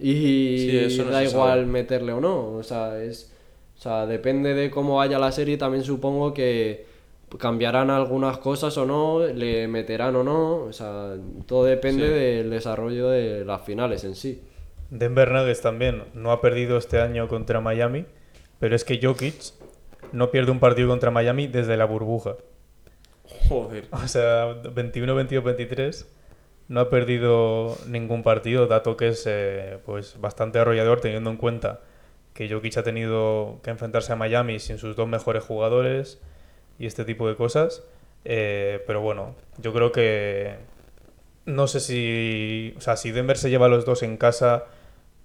y 0.00 0.58
Sí, 0.58 0.76
eso 0.78 1.04
no 1.04 1.10
da 1.10 1.22
igual 1.24 1.60
sabe. 1.60 1.66
meterle 1.66 2.12
o 2.12 2.20
no. 2.20 2.52
O 2.52 2.62
sea, 2.62 3.02
es, 3.02 3.32
o 3.78 3.80
sea, 3.80 4.06
depende 4.06 4.54
de 4.54 4.70
cómo 4.70 4.96
vaya 4.96 5.18
la 5.18 5.32
serie, 5.32 5.56
también 5.56 5.84
supongo 5.84 6.32
que 6.34 6.86
cambiarán 7.38 7.90
algunas 7.90 8.38
cosas 8.38 8.76
o 8.78 8.86
no, 8.86 9.26
le 9.26 9.66
meterán 9.68 10.14
o 10.16 10.22
no. 10.24 10.56
O 10.64 10.72
sea, 10.72 11.14
todo 11.46 11.64
depende 11.64 12.06
Sí. 12.06 12.12
del 12.12 12.50
desarrollo 12.50 13.08
de 13.08 13.44
las 13.44 13.62
finales 13.62 14.04
en 14.04 14.14
sí. 14.14 14.40
Denver 14.94 15.32
Nuggets 15.32 15.60
también 15.60 16.04
no 16.14 16.30
ha 16.30 16.40
perdido 16.40 16.78
este 16.78 17.00
año 17.00 17.26
contra 17.26 17.60
Miami, 17.60 18.06
pero 18.60 18.76
es 18.76 18.84
que 18.84 19.00
Jokic 19.02 19.34
no 20.12 20.30
pierde 20.30 20.52
un 20.52 20.60
partido 20.60 20.88
contra 20.88 21.10
Miami 21.10 21.48
desde 21.48 21.76
la 21.76 21.84
burbuja. 21.84 22.36
Joder. 23.48 23.88
O 23.90 24.06
sea, 24.06 24.54
21, 24.72 25.14
22, 25.16 25.44
23 25.44 26.14
no 26.68 26.80
ha 26.80 26.90
perdido 26.90 27.76
ningún 27.88 28.22
partido, 28.22 28.68
dato 28.68 28.96
que 28.96 29.08
es 29.08 29.24
eh, 29.26 29.78
pues 29.84 30.20
bastante 30.20 30.60
arrollador 30.60 31.00
teniendo 31.00 31.28
en 31.28 31.38
cuenta 31.38 31.80
que 32.32 32.48
Jokic 32.48 32.76
ha 32.78 32.84
tenido 32.84 33.58
que 33.64 33.70
enfrentarse 33.70 34.12
a 34.12 34.16
Miami 34.16 34.60
sin 34.60 34.78
sus 34.78 34.94
dos 34.94 35.08
mejores 35.08 35.42
jugadores 35.42 36.20
y 36.78 36.86
este 36.86 37.04
tipo 37.04 37.28
de 37.28 37.34
cosas. 37.34 37.82
Eh, 38.24 38.82
pero 38.86 39.00
bueno, 39.00 39.34
yo 39.58 39.72
creo 39.72 39.90
que 39.90 40.54
no 41.46 41.66
sé 41.66 41.80
si, 41.80 42.74
o 42.76 42.80
sea, 42.80 42.96
si 42.96 43.10
Denver 43.10 43.36
se 43.36 43.50
lleva 43.50 43.66
a 43.66 43.68
los 43.68 43.84
dos 43.84 44.04
en 44.04 44.16
casa, 44.16 44.66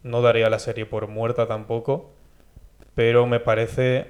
no 0.04 0.22
daría 0.22 0.50
la 0.50 0.60
serie 0.60 0.86
por 0.86 1.08
muerta 1.08 1.48
tampoco, 1.48 2.12
pero 2.96 3.26
me 3.28 3.40
parece 3.40 4.08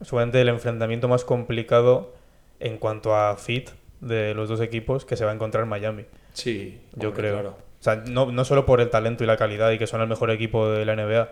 seguramente 0.00 0.40
el 0.40 0.48
enfrentamiento 0.48 1.08
más 1.08 1.24
complicado 1.24 2.14
en 2.60 2.78
cuanto 2.78 3.14
a 3.16 3.36
fit 3.36 3.70
de 4.00 4.34
los 4.34 4.48
dos 4.48 4.60
equipos 4.60 5.04
que 5.04 5.16
se 5.16 5.24
va 5.24 5.32
a 5.32 5.34
encontrar 5.34 5.66
Miami, 5.66 6.04
Sí, 6.32 6.80
yo 6.94 7.08
hombre, 7.08 7.22
creo. 7.22 7.34
claro. 7.34 7.50
O 7.80 7.82
sea, 7.82 7.96
no, 7.96 8.30
no 8.32 8.44
solo 8.44 8.66
por 8.66 8.80
el 8.80 8.90
talento 8.90 9.24
y 9.24 9.26
la 9.26 9.36
calidad 9.36 9.70
y 9.72 9.78
que 9.78 9.86
son 9.86 10.00
el 10.00 10.08
mejor 10.08 10.30
equipo 10.30 10.68
de 10.68 10.84
la 10.84 10.94
NBA, 10.96 11.28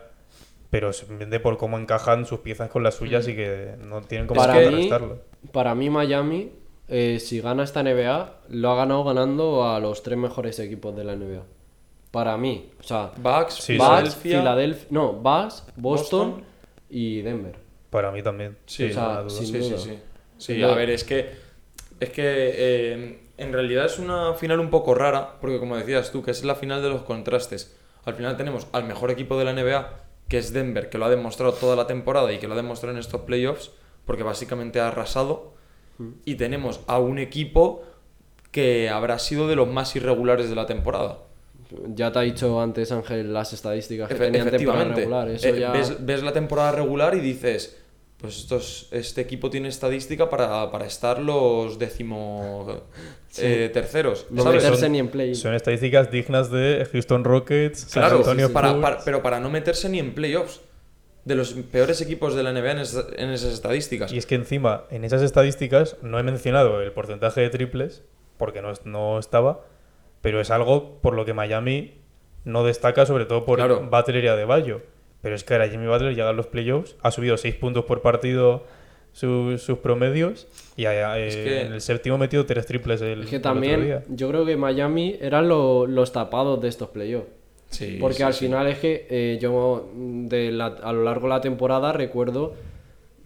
pero 0.70 0.92
simplemente 0.92 1.40
por 1.40 1.58
cómo 1.58 1.78
encajan 1.78 2.26
sus 2.26 2.40
piezas 2.40 2.70
con 2.70 2.82
las 2.82 2.94
suyas 2.96 3.26
y 3.28 3.34
que 3.36 3.74
no 3.84 4.02
tienen 4.02 4.26
cómo 4.26 4.40
Para 4.40 4.54
mí, 4.54 4.88
contrarrestarlo. 4.88 5.18
para 5.52 5.74
mí 5.74 5.90
Miami, 5.90 6.52
eh, 6.88 7.18
si 7.20 7.40
gana 7.40 7.62
esta 7.64 7.82
NBA, 7.82 8.40
lo 8.48 8.70
ha 8.70 8.76
ganado 8.76 9.04
ganando 9.04 9.68
a 9.68 9.80
los 9.80 10.02
tres 10.02 10.18
mejores 10.18 10.58
equipos 10.58 10.94
de 10.96 11.04
la 11.04 11.14
NBA. 11.16 11.42
Para 12.16 12.38
mí, 12.38 12.70
o 12.80 12.82
sea, 12.82 13.10
Bucks, 13.18 13.54
Sí, 13.56 13.76
Bucks, 13.76 14.14
Philadelphia. 14.16 14.38
Filadelfia, 14.38 14.86
no, 14.90 15.12
Bucks, 15.12 15.64
Boston, 15.76 16.30
Boston. 16.30 16.44
y 16.88 17.20
Denver. 17.20 17.56
Para 17.90 18.10
mí 18.10 18.22
también. 18.22 18.56
Sí, 18.64 18.84
O 18.84 18.92
sea, 18.94 19.02
ninguna 19.02 19.20
duda. 19.22 19.30
sin 19.30 19.46
Sí, 19.46 19.52
sí, 19.62 19.68
duda. 19.68 19.78
sí. 19.78 19.90
Sí, 20.38 20.54
Sin 20.54 20.64
a 20.64 20.74
ver, 20.74 20.88
es 20.88 21.04
que. 21.04 21.30
Es 22.00 22.08
que 22.10 22.22
eh, 22.24 23.20
en 23.36 23.52
realidad 23.52 23.84
es 23.84 23.98
una 23.98 24.32
final 24.32 24.60
un 24.60 24.70
poco 24.70 24.94
rara, 24.94 25.36
porque 25.42 25.58
como 25.58 25.76
decías 25.76 26.10
tú, 26.10 26.22
que 26.22 26.30
es 26.30 26.42
la 26.42 26.54
final 26.54 26.80
de 26.82 26.88
los 26.88 27.02
contrastes. 27.02 27.76
Al 28.06 28.14
final 28.14 28.36
tenemos 28.38 28.66
al 28.72 28.84
mejor 28.84 29.10
equipo 29.10 29.38
de 29.38 29.44
la 29.44 29.52
NBA, 29.52 29.90
que 30.28 30.38
es 30.38 30.54
Denver, 30.54 30.88
que 30.88 30.96
lo 30.96 31.04
ha 31.04 31.10
demostrado 31.10 31.52
toda 31.52 31.76
la 31.76 31.86
temporada 31.86 32.32
y 32.32 32.38
que 32.38 32.48
lo 32.48 32.54
ha 32.54 32.56
demostrado 32.56 32.94
en 32.94 33.00
estos 33.00 33.20
playoffs, 33.22 33.72
porque 34.06 34.22
básicamente 34.22 34.80
ha 34.80 34.88
arrasado. 34.88 35.52
Y 36.24 36.36
tenemos 36.36 36.80
a 36.86 36.98
un 36.98 37.18
equipo 37.18 37.82
que 38.52 38.88
habrá 38.88 39.18
sido 39.18 39.48
de 39.48 39.56
los 39.56 39.68
más 39.68 39.96
irregulares 39.96 40.48
de 40.48 40.54
la 40.56 40.64
temporada. 40.66 41.18
Ya 41.94 42.12
te 42.12 42.18
ha 42.18 42.22
dicho 42.22 42.60
antes 42.60 42.92
Ángel 42.92 43.32
las 43.32 43.52
estadísticas 43.52 44.08
que 44.08 44.14
Efe- 44.14 44.18
tenían 44.32 44.50
temporada 44.50 44.84
regular. 44.94 45.28
Eso 45.28 45.48
Eh, 45.48 45.60
ya... 45.60 45.72
ves, 45.72 45.96
ves 46.04 46.22
la 46.22 46.32
temporada 46.32 46.72
regular 46.72 47.14
y 47.14 47.20
dices, 47.20 47.76
pues 48.18 48.38
estos, 48.38 48.88
este 48.92 49.20
equipo 49.20 49.50
tiene 49.50 49.68
estadística 49.68 50.30
para, 50.30 50.70
para 50.70 50.86
estar 50.86 51.20
los 51.20 51.78
décimo 51.78 52.82
eh, 53.38 53.70
terceros. 53.72 54.26
No 54.30 54.42
¿sabes? 54.42 54.62
meterse 54.62 54.82
Son- 54.82 54.92
ni 54.92 54.98
en 54.98 55.08
play. 55.08 55.34
Son 55.34 55.54
estadísticas 55.54 56.10
dignas 56.10 56.50
de 56.50 56.86
Houston 56.92 57.24
Rockets, 57.24 57.80
San 57.80 58.02
Claro, 58.02 58.18
Antonio 58.18 58.52
para- 58.52 58.98
pero 59.04 59.22
para 59.22 59.40
no 59.40 59.50
meterse 59.50 59.88
ni 59.88 59.98
en 59.98 60.14
playoffs. 60.14 60.60
De 61.24 61.34
los 61.34 61.54
peores 61.54 62.00
equipos 62.00 62.36
de 62.36 62.44
la 62.44 62.52
NBA 62.52 62.70
en, 62.70 62.78
es- 62.78 63.04
en 63.16 63.30
esas 63.30 63.52
estadísticas. 63.52 64.12
Y 64.12 64.18
es 64.18 64.26
que 64.26 64.36
encima, 64.36 64.84
en 64.90 65.04
esas 65.04 65.22
estadísticas, 65.22 65.96
no 66.00 66.20
he 66.20 66.22
mencionado 66.22 66.80
el 66.80 66.92
porcentaje 66.92 67.40
de 67.40 67.50
triples, 67.50 68.04
porque 68.36 68.62
no, 68.62 68.72
no 68.84 69.18
estaba, 69.18 69.64
pero 70.26 70.40
es 70.40 70.50
algo 70.50 70.98
por 71.02 71.14
lo 71.14 71.24
que 71.24 71.34
Miami 71.34 71.92
no 72.44 72.64
destaca, 72.64 73.06
sobre 73.06 73.26
todo 73.26 73.44
por 73.44 73.58
Claro. 73.58 73.86
Butler 73.88 74.24
y 74.24 74.26
Adebayo. 74.26 74.80
Pero 75.22 75.36
es 75.36 75.44
que 75.44 75.54
ahora 75.54 75.68
Jimmy 75.68 75.86
Butler 75.86 76.16
llega 76.16 76.30
a 76.30 76.32
los 76.32 76.48
playoffs, 76.48 76.96
ha 77.00 77.12
subido 77.12 77.36
6 77.36 77.54
puntos 77.54 77.84
por 77.84 78.02
partido 78.02 78.64
su- 79.12 79.56
sus 79.58 79.78
promedios, 79.78 80.48
y 80.76 80.84
eh, 80.86 81.26
Es 81.28 81.36
que- 81.36 81.60
en 81.62 81.74
el 81.74 81.80
séptimo 81.80 82.16
ha 82.16 82.18
metido 82.18 82.44
3 82.44 82.66
triples 82.66 83.00
el, 83.02 83.22
Es 83.22 83.28
que 83.28 83.36
el 83.36 83.40
otro 83.40 83.52
también 83.52 83.84
día. 83.84 84.02
yo 84.08 84.28
creo 84.28 84.44
que 84.44 84.56
Miami 84.56 85.16
eran 85.20 85.46
lo- 85.48 85.86
los 85.86 86.10
tapados 86.10 86.60
de 86.60 86.68
estos 86.70 86.88
playoffs. 86.88 87.28
Sí, 87.70 87.98
Porque 88.00 88.16
sí, 88.16 88.22
al 88.24 88.34
sí. 88.34 88.46
final 88.46 88.66
es 88.66 88.78
que 88.78 89.06
eh, 89.08 89.38
yo 89.40 89.88
mm, 89.94 90.26
de 90.26 90.50
la- 90.50 90.66
a 90.82 90.92
lo 90.92 91.04
largo 91.04 91.28
de 91.28 91.34
la 91.34 91.40
temporada 91.40 91.92
recuerdo 91.92 92.54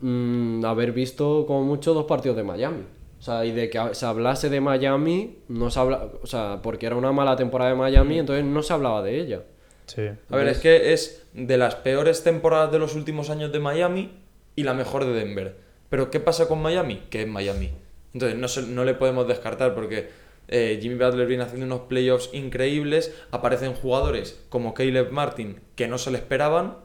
mm, 0.02 0.64
haber 0.66 0.92
visto 0.92 1.44
como 1.46 1.62
mucho 1.64 1.94
dos 1.94 2.04
partidos 2.04 2.36
de 2.36 2.42
Miami. 2.44 2.82
O 3.20 3.22
sea, 3.22 3.44
y 3.44 3.52
de 3.52 3.68
que 3.68 3.78
se 3.92 4.06
hablase 4.06 4.48
de 4.48 4.60
Miami, 4.62 5.36
no 5.48 5.70
se 5.70 5.78
habla, 5.78 6.08
o 6.22 6.26
sea, 6.26 6.60
porque 6.62 6.86
era 6.86 6.96
una 6.96 7.12
mala 7.12 7.36
temporada 7.36 7.70
de 7.70 7.76
Miami, 7.76 8.18
entonces 8.18 8.44
no 8.44 8.62
se 8.62 8.72
hablaba 8.72 9.02
de 9.02 9.20
ella. 9.20 9.42
Sí. 9.86 10.08
A 10.30 10.36
ver, 10.36 10.48
es 10.48 10.58
que 10.58 10.92
es 10.94 11.26
de 11.34 11.58
las 11.58 11.74
peores 11.74 12.22
temporadas 12.24 12.72
de 12.72 12.78
los 12.78 12.94
últimos 12.94 13.28
años 13.28 13.52
de 13.52 13.58
Miami 13.60 14.10
y 14.56 14.62
la 14.62 14.72
mejor 14.72 15.04
de 15.04 15.12
Denver. 15.12 15.56
Pero 15.90 16.10
¿qué 16.10 16.18
pasa 16.20 16.48
con 16.48 16.62
Miami? 16.62 17.02
Que 17.10 17.22
es 17.22 17.28
Miami. 17.28 17.72
Entonces 18.14 18.38
no, 18.38 18.48
se- 18.48 18.62
no 18.62 18.84
le 18.84 18.94
podemos 18.94 19.28
descartar 19.28 19.74
porque 19.74 20.08
eh, 20.48 20.78
Jimmy 20.80 20.94
Butler 20.94 21.26
viene 21.26 21.42
haciendo 21.44 21.66
unos 21.66 21.80
playoffs 21.88 22.30
increíbles, 22.32 23.14
aparecen 23.32 23.74
jugadores 23.74 24.40
como 24.48 24.72
Caleb 24.74 25.10
Martin 25.12 25.60
que 25.76 25.88
no 25.88 25.98
se 25.98 26.10
le 26.10 26.18
esperaban 26.18 26.76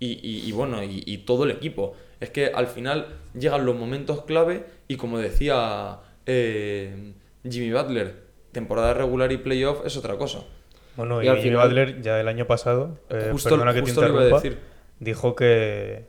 y, 0.00 0.12
y- 0.26 0.48
y 0.48 0.52
bueno, 0.52 0.82
y, 0.82 1.02
y 1.04 1.18
todo 1.18 1.44
el 1.44 1.50
equipo. 1.50 1.94
Es 2.20 2.30
que 2.30 2.46
al 2.46 2.66
final 2.66 3.06
llegan 3.38 3.64
los 3.64 3.76
momentos 3.76 4.24
clave 4.24 4.64
y 4.88 4.96
como 4.96 5.18
decía 5.18 5.98
eh, 6.26 7.12
Jimmy 7.48 7.72
Butler, 7.72 8.14
temporada 8.52 8.92
regular 8.94 9.30
y 9.32 9.36
playoff 9.38 9.84
es 9.86 9.96
otra 9.96 10.16
cosa. 10.16 10.40
Bueno, 10.96 11.22
Y 11.22 11.26
y, 11.26 11.28
al 11.28 11.36
Jimmy 11.36 11.50
final- 11.50 11.68
Butler 11.68 12.02
ya 12.02 12.20
el 12.20 12.28
año 12.28 12.46
pasado, 12.46 12.98
eh, 13.08 13.28
Justo- 13.30 13.50
perdona 13.50 13.72
que 13.72 13.80
justo 13.82 14.00
te 14.00 14.06
interrumpa, 14.08 14.36
decir. 14.36 14.58
dijo 14.98 15.36
que, 15.36 16.06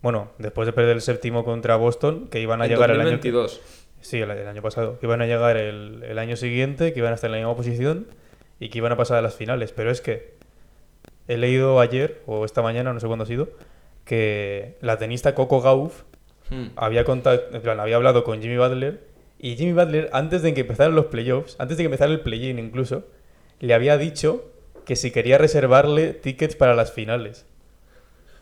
bueno, 0.00 0.30
después 0.38 0.66
de 0.66 0.72
perder 0.72 0.94
el 0.96 1.02
séptimo 1.02 1.44
contra 1.44 1.74
Boston, 1.76 2.28
que 2.28 2.40
iban 2.40 2.62
a 2.62 2.66
En 2.66 2.70
llegar 2.70 2.90
el 2.92 3.00
año 3.00 3.18
que- 3.20 3.32
2022. 3.32 3.60
Sí, 4.00 4.20
el, 4.20 4.30
el 4.30 4.46
año 4.46 4.62
pasado. 4.62 5.00
Que 5.00 5.06
iban 5.06 5.20
a 5.22 5.26
llegar 5.26 5.56
el, 5.56 6.04
el 6.04 6.18
año 6.20 6.36
siguiente, 6.36 6.92
que 6.92 7.00
iban 7.00 7.10
a 7.10 7.16
estar 7.16 7.26
en 7.28 7.32
la 7.32 7.38
misma 7.38 7.56
posición 7.56 8.06
y 8.60 8.68
que 8.68 8.78
iban 8.78 8.92
a 8.92 8.96
pasar 8.96 9.16
a 9.18 9.22
las 9.22 9.34
finales. 9.34 9.72
Pero 9.72 9.90
es 9.90 10.00
que 10.00 10.34
he 11.26 11.36
leído 11.36 11.80
ayer, 11.80 12.22
o 12.26 12.44
esta 12.44 12.62
mañana, 12.62 12.92
no 12.92 13.00
sé 13.00 13.08
cuándo 13.08 13.24
ha 13.24 13.26
sido, 13.26 13.48
que 14.08 14.76
la 14.80 14.96
tenista 14.98 15.34
Coco 15.34 15.60
Gauff 15.60 16.02
Hmm. 16.50 16.68
había, 16.76 17.04
contact- 17.04 17.54
en 17.54 17.60
plan, 17.60 17.78
había 17.78 17.96
hablado 17.96 18.24
con 18.24 18.40
Jimmy 18.40 18.56
Butler 18.56 19.04
y 19.38 19.56
Jimmy 19.56 19.74
Butler, 19.74 20.08
antes 20.14 20.40
de 20.40 20.54
que 20.54 20.62
empezaran 20.62 20.94
los 20.94 21.04
playoffs, 21.06 21.56
antes 21.58 21.76
de 21.76 21.82
que 21.82 21.86
empezara 21.88 22.10
el 22.10 22.20
play-in 22.20 22.58
incluso, 22.58 23.04
le 23.60 23.74
había 23.74 23.98
dicho 23.98 24.46
que 24.86 24.96
si 24.96 25.10
quería 25.10 25.36
reservarle 25.36 26.14
tickets 26.14 26.56
para 26.56 26.74
las 26.74 26.90
finales. 26.90 27.44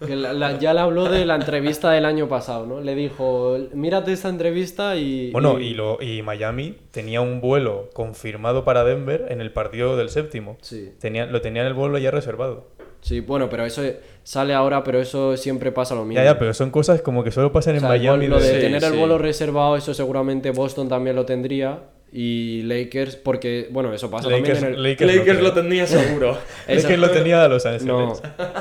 Que 0.07 0.15
la- 0.15 0.33
la- 0.35 0.59
ya 0.59 0.73
le 0.75 0.81
habló 0.81 1.07
de 1.09 1.25
la 1.27 1.35
entrevista 1.35 1.91
del 1.91 2.05
año 2.05 2.29
pasado, 2.29 2.65
¿no? 2.67 2.81
Le 2.81 2.95
dijo, 2.95 3.57
mírate 3.73 4.13
esta 4.13 4.29
entrevista 4.29 4.95
y... 4.95 5.33
Bueno, 5.33 5.59
y, 5.59 5.73
lo, 5.75 5.99
y 6.01 6.23
Miami 6.23 6.77
tenía 6.93 7.23
un 7.23 7.41
vuelo 7.41 7.89
confirmado 7.95 8.63
para 8.63 8.85
Denver 8.85 9.25
en 9.31 9.41
el 9.41 9.51
partido 9.53 9.97
del 9.97 10.11
séptimo. 10.11 10.59
Sí. 10.61 10.93
Tenía, 11.01 11.27
lo 11.27 11.41
tenían 11.41 11.67
el 11.67 11.75
vuelo 11.75 11.97
ya 11.99 12.11
reservado. 12.11 12.69
Sí, 13.01 13.21
bueno, 13.21 13.49
pero 13.49 13.65
eso 13.65 13.83
sale 14.25 14.53
ahora, 14.55 14.83
pero 14.83 15.01
eso 15.01 15.37
siempre 15.37 15.71
pasa 15.73 15.95
lo 15.95 16.05
mismo. 16.05 16.23
Ya, 16.23 16.33
ya, 16.33 16.39
pero 16.39 16.53
son 16.55 16.71
cosas 16.71 17.03
como 17.03 17.23
que 17.23 17.31
solo 17.31 17.53
pasan 17.53 17.75
O 17.75 17.77
en 17.77 17.81
sea, 17.81 17.89
Miami. 17.91 18.27
lo 18.27 18.41
de 18.41 18.55
Sí, 18.55 18.61
tener 18.61 18.83
el 18.83 18.93
vuelo 18.95 19.19
reservado, 19.19 19.77
eso 19.77 19.95
seguramente 19.95 20.51
Boston 20.51 20.89
también 20.89 21.15
lo 21.17 21.25
tendría. 21.25 21.81
Y 22.13 22.63
Lakers, 22.63 23.17
porque, 23.17 23.69
bueno, 23.71 23.93
eso 23.93 24.09
pasa 24.11 24.31
Lakers, 24.31 24.61
también 24.61 24.75
en 24.75 24.79
el... 24.79 24.83
Lakers 24.91 25.11
Lakers 25.17 25.39
creo. 25.39 25.49
lo 25.49 25.53
tendría 25.53 25.87
seguro. 25.87 26.39
Eso- 26.67 26.89
Lakers 26.89 26.99
lo 27.01 27.11
tenía 27.11 27.45
a 27.45 27.49
Los 27.49 27.67
Ángeles. 27.67 27.85
No, 27.87 28.13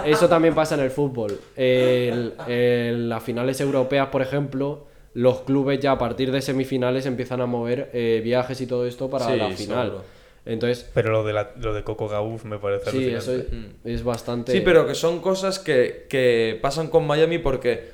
eso 0.06 0.28
también 0.28 0.54
pasa 0.56 0.76
en 0.76 0.82
el 0.82 0.90
fútbol. 0.92 1.40
El- 1.56 2.34
en 2.48 3.08
las 3.10 3.24
finales 3.24 3.62
europeas, 3.62 4.08
por 4.08 4.22
ejemplo, 4.22 4.88
los 5.14 5.42
clubes 5.42 5.80
ya 5.80 5.92
a 5.94 5.98
partir 5.98 6.32
de 6.32 6.42
semifinales 6.42 7.06
empiezan 7.06 7.40
a 7.40 7.46
mover 7.46 7.90
eh, 7.94 8.20
viajes 8.24 8.60
y 8.62 8.68
todo 8.68 8.86
esto 8.86 9.10
para 9.10 9.26
Sí, 9.28 9.38
la 9.38 9.50
final. 9.52 9.86
seguro. 9.88 10.04
Entonces, 10.46 10.90
Pero 10.94 11.12
lo 11.12 11.24
de, 11.24 11.34
la- 11.34 11.52
lo 11.60 11.74
de 11.74 11.84
Coco 11.84 12.08
Gauff 12.08 12.44
me 12.46 12.60
parece 12.60 12.92
sí, 12.92 13.08
eso 13.10 13.32
alucinante. 13.32 13.80
es, 13.86 13.96
es 13.96 14.04
bastante... 14.04 14.52
Sí, 14.52 14.62
pero 14.62 14.86
que 14.86 14.94
son 14.94 15.20
cosas 15.20 15.58
que, 15.60 16.06
que 16.08 16.60
pasan 16.62 16.88
con 16.90 17.08
Miami 17.08 17.40
porque 17.40 17.90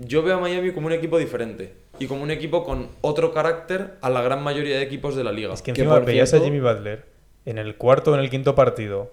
yo 0.00 0.22
veo 0.22 0.36
a 0.36 0.40
Miami 0.40 0.72
como 0.72 0.86
un 0.88 0.92
equipo 0.92 1.18
diferente 1.18 1.72
y 1.98 2.06
como 2.06 2.22
un 2.22 2.30
equipo 2.30 2.62
con 2.64 2.88
otro 3.00 3.32
carácter 3.32 3.94
a 4.02 4.10
la 4.10 4.20
gran 4.22 4.42
mayoría 4.42 4.76
de 4.76 4.82
equipos 4.82 5.16
de 5.16 5.24
la 5.24 5.32
liga. 5.32 5.54
Es 5.54 5.62
que 5.62 5.72
Que 5.72 5.80
encima 5.80 5.94
por 5.96 6.04
veías 6.04 6.28
cierto- 6.28 6.44
a 6.46 6.48
Jimmy 6.50 6.60
Butler 6.60 7.04
en 7.46 7.58
el 7.58 7.76
cuarto 7.76 8.12
o 8.12 8.14
en 8.14 8.20
el 8.20 8.28
quinto 8.30 8.54
partido, 8.54 9.10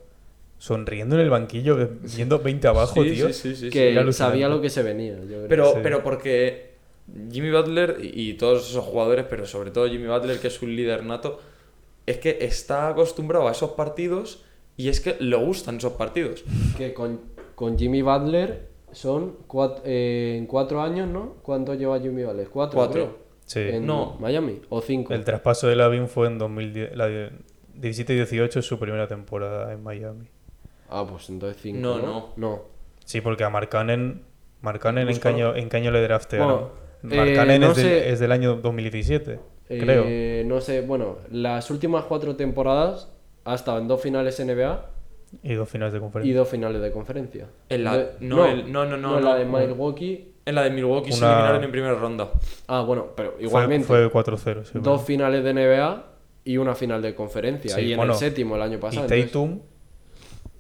sonriendo 0.58 1.16
en 1.16 1.22
el 1.22 1.30
banquillo, 1.30 1.90
yendo 2.04 2.40
20 2.40 2.68
abajo, 2.68 3.04
Sí, 3.04 3.12
tío. 3.12 3.28
sí, 3.28 3.34
sí, 3.34 3.50
sí, 3.56 3.62
sí. 3.66 3.70
que 3.70 4.14
sabía 4.14 4.48
lo 4.50 4.62
que 4.62 4.70
se 4.70 4.84
venía. 4.84 5.16
yo 5.16 5.26
creo. 5.28 5.48
Pero, 5.48 5.72
Sí. 5.74 5.80
pero 5.82 6.04
porque 6.04 6.72
Jimmy 7.32 7.52
Butler 7.52 7.98
y, 8.02 8.30
y 8.32 8.34
todos 8.36 8.70
esos 8.70 8.84
jugadores, 8.84 9.26
pero 9.30 9.46
sobre 9.46 9.72
todo 9.72 9.88
Jimmy 9.90 10.08
Butler, 10.08 10.40
que 10.40 10.48
es 10.48 10.62
un 10.62 10.76
líder 10.76 11.04
nato, 11.04 11.40
es 12.06 12.18
que 12.18 12.38
está 12.42 12.88
acostumbrado 12.90 13.48
a 13.48 13.52
esos 13.52 13.72
partidos 13.72 14.44
Y 14.78 14.90
es 14.90 15.00
que 15.02 15.16
le 15.20 15.36
gustan 15.36 15.78
esos 15.78 15.94
partidos. 15.94 16.44
Que 16.78 16.94
con, 16.94 17.20
con 17.56 17.78
Jimmy 17.78 18.02
Butler 18.02 18.70
son 18.92 19.38
cuat- 19.48 19.82
eh, 19.86 20.36
en 20.38 20.48
cuatro 20.48 20.82
años, 20.82 21.08
¿no? 21.08 21.36
¿Cuánto 21.44 21.74
lleva 21.76 22.00
Jimmy 22.00 22.24
Butler? 22.24 22.48
Cuatro. 22.50 22.78
Cuatro. 22.78 22.94
creo. 22.94 23.18
Sí. 23.46 23.60
En 23.60 23.86
No. 23.86 24.18
Miami. 24.20 24.62
O 24.70 24.82
cinco. 24.82 25.14
El 25.14 25.24
traspaso 25.24 25.68
de 25.68 25.76
Lavin 25.76 26.08
fue 26.08 26.28
en 26.28 26.38
2010, 26.40 26.96
la 26.96 27.08
de 27.08 27.32
17-18 27.80 28.58
es 28.60 28.66
su 28.66 28.80
primera 28.80 29.08
temporada 29.08 29.72
en 29.74 29.84
Miami. 29.84 30.28
Ah, 30.90 31.06
pues 31.08 31.30
entonces 31.30 31.62
cinco. 31.62 31.80
No, 31.80 31.98
No, 32.00 32.04
no. 32.06 32.34
no. 32.38 32.62
Sí, 33.06 33.22
porque 33.22 33.44
a 33.44 33.50
Markkanen, 33.50 34.24
Markkanen 34.62 35.10
en, 35.10 35.20
caño, 35.20 35.56
en 35.56 35.70
qué 35.70 35.78
año 35.78 35.92
le 35.92 36.02
draftearon. 36.02 36.48
Bueno, 37.04 37.16
Markkanen 37.24 37.62
eh, 37.64 37.66
no 37.66 37.72
es, 37.72 37.78
del, 37.78 37.88
es 37.88 38.20
del 38.20 38.32
año 38.32 38.56
2017, 38.56 39.40
Eh, 39.72 39.80
creo. 39.80 40.46
No 40.48 40.62
sé, 40.62 40.82
bueno, 40.82 41.18
las 41.32 41.70
últimas 41.72 42.06
cuatro 42.06 42.36
temporadas 42.36 43.10
ha 43.46 43.56
estado 43.56 43.80
en 43.80 43.88
dos 43.88 44.02
finales 44.02 44.40
NBA 44.40 44.86
Y 45.44 45.54
dos 45.54 45.70
finales 45.70 45.94
de 45.94 45.98
y 46.00 46.02
conferencia. 46.02 46.38
dos 46.38 46.48
finales 46.50 46.82
de 46.82 46.92
conferencia. 46.92 47.48
En 47.70 47.84
la- 47.84 47.98
De- 47.98 48.08
no, 48.20 48.46
el- 48.46 48.72
no, 48.72 48.86
no, 48.86 48.98
no, 48.98 49.18
en 49.18 49.24
la 49.26 49.36
de 49.36 49.46
Milwaukee. 49.46 50.34
En 50.46 50.56
la 50.56 50.64
de 50.64 50.72
Milwaukee 50.72 51.12
se 51.12 51.24
eliminaron 51.26 51.64
en 51.64 51.72
primera 51.72 51.94
ronda. 51.96 52.32
Ah, 52.68 52.82
bueno, 52.82 53.08
pero 53.16 53.34
Fue, 53.34 53.44
igualmente. 53.44 53.88
fue 53.88 54.10
4-0. 54.12 54.64
sí, 54.66 54.72
dos 54.76 54.84
bueno. 54.84 55.00
finales 55.00 55.44
de 55.44 55.54
NBA 55.54 56.06
y 56.44 56.58
una 56.58 56.74
final 56.76 57.02
de 57.02 57.14
conferencia. 57.16 57.76
Sí, 57.76 57.82
y 57.82 57.94
en 57.94 58.00
el 58.00 58.14
séptimo 58.16 58.56
el 58.56 58.62
año 58.64 58.76
Y 58.78 58.82
pasado. 58.82 59.04
entonces- 59.06 59.28
Tatum, 59.28 59.60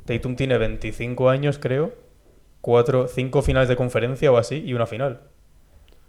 Tatum 0.06 0.36
tiene 0.36 0.58
25 0.58 1.30
años, 1.30 1.58
creo. 1.60 1.94
Cuatro, 2.62 3.08
cinco 3.08 3.42
finales 3.42 3.70
de 3.70 3.76
conferencia 3.76 4.32
o 4.32 4.38
así 4.38 4.62
y 4.64 4.74
una 4.74 4.86
final. 4.86 5.22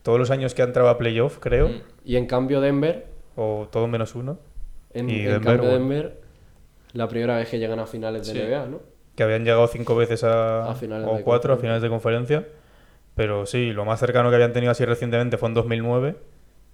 Todos 0.03 0.19
los 0.19 0.31
años 0.31 0.55
que 0.55 0.63
ha 0.63 0.65
entrado 0.65 0.89
a 0.89 0.99
playoff, 0.99 1.39
creo. 1.39 1.69
Mm. 1.69 1.83
Y 2.05 2.17
en 2.17 2.27
cambio 2.27 2.61
Denver, 2.61 3.07
O 3.37 3.69
todo 3.71 3.87
menos 3.87 4.15
uno. 4.15 4.39
en, 4.93 5.09
Y 5.09 5.21
en 5.21 5.25
Denver, 5.25 5.41
cambio 5.43 5.71
bueno. 5.71 5.73
Denver, 5.79 6.21
la 6.93 7.09
primera 7.09 7.37
vez 7.37 7.49
que 7.49 7.59
llegan 7.59 7.79
a 7.79 7.87
finales 7.87 8.27
de 8.27 8.33
Sí. 8.33 8.39
NBA, 8.39 8.67
¿no? 8.67 8.81
Que 9.17 9.23
habían 9.23 9.45
llegado 9.45 9.67
cinco 9.69 9.95
veces 9.97 10.25
a, 10.25 10.71
A 10.71 10.75
finales 10.75 11.07
o 11.11 11.17
de 11.17 11.23
cuatro 11.23 11.55
a 11.55 11.57
finales 11.57 11.83
de 11.83 11.89
conferencia. 11.89 12.47
Pero 13.15 13.45
sí, 13.47 13.73
lo 13.73 13.85
más 13.85 14.01
cercano 14.01 14.31
que 14.31 14.37
habían 14.37 14.53
tenido 14.55 14.73
así 14.73 14.85
recientemente 14.85 15.37
fue 15.37 15.49
en 15.49 15.55
2009. 15.55 16.17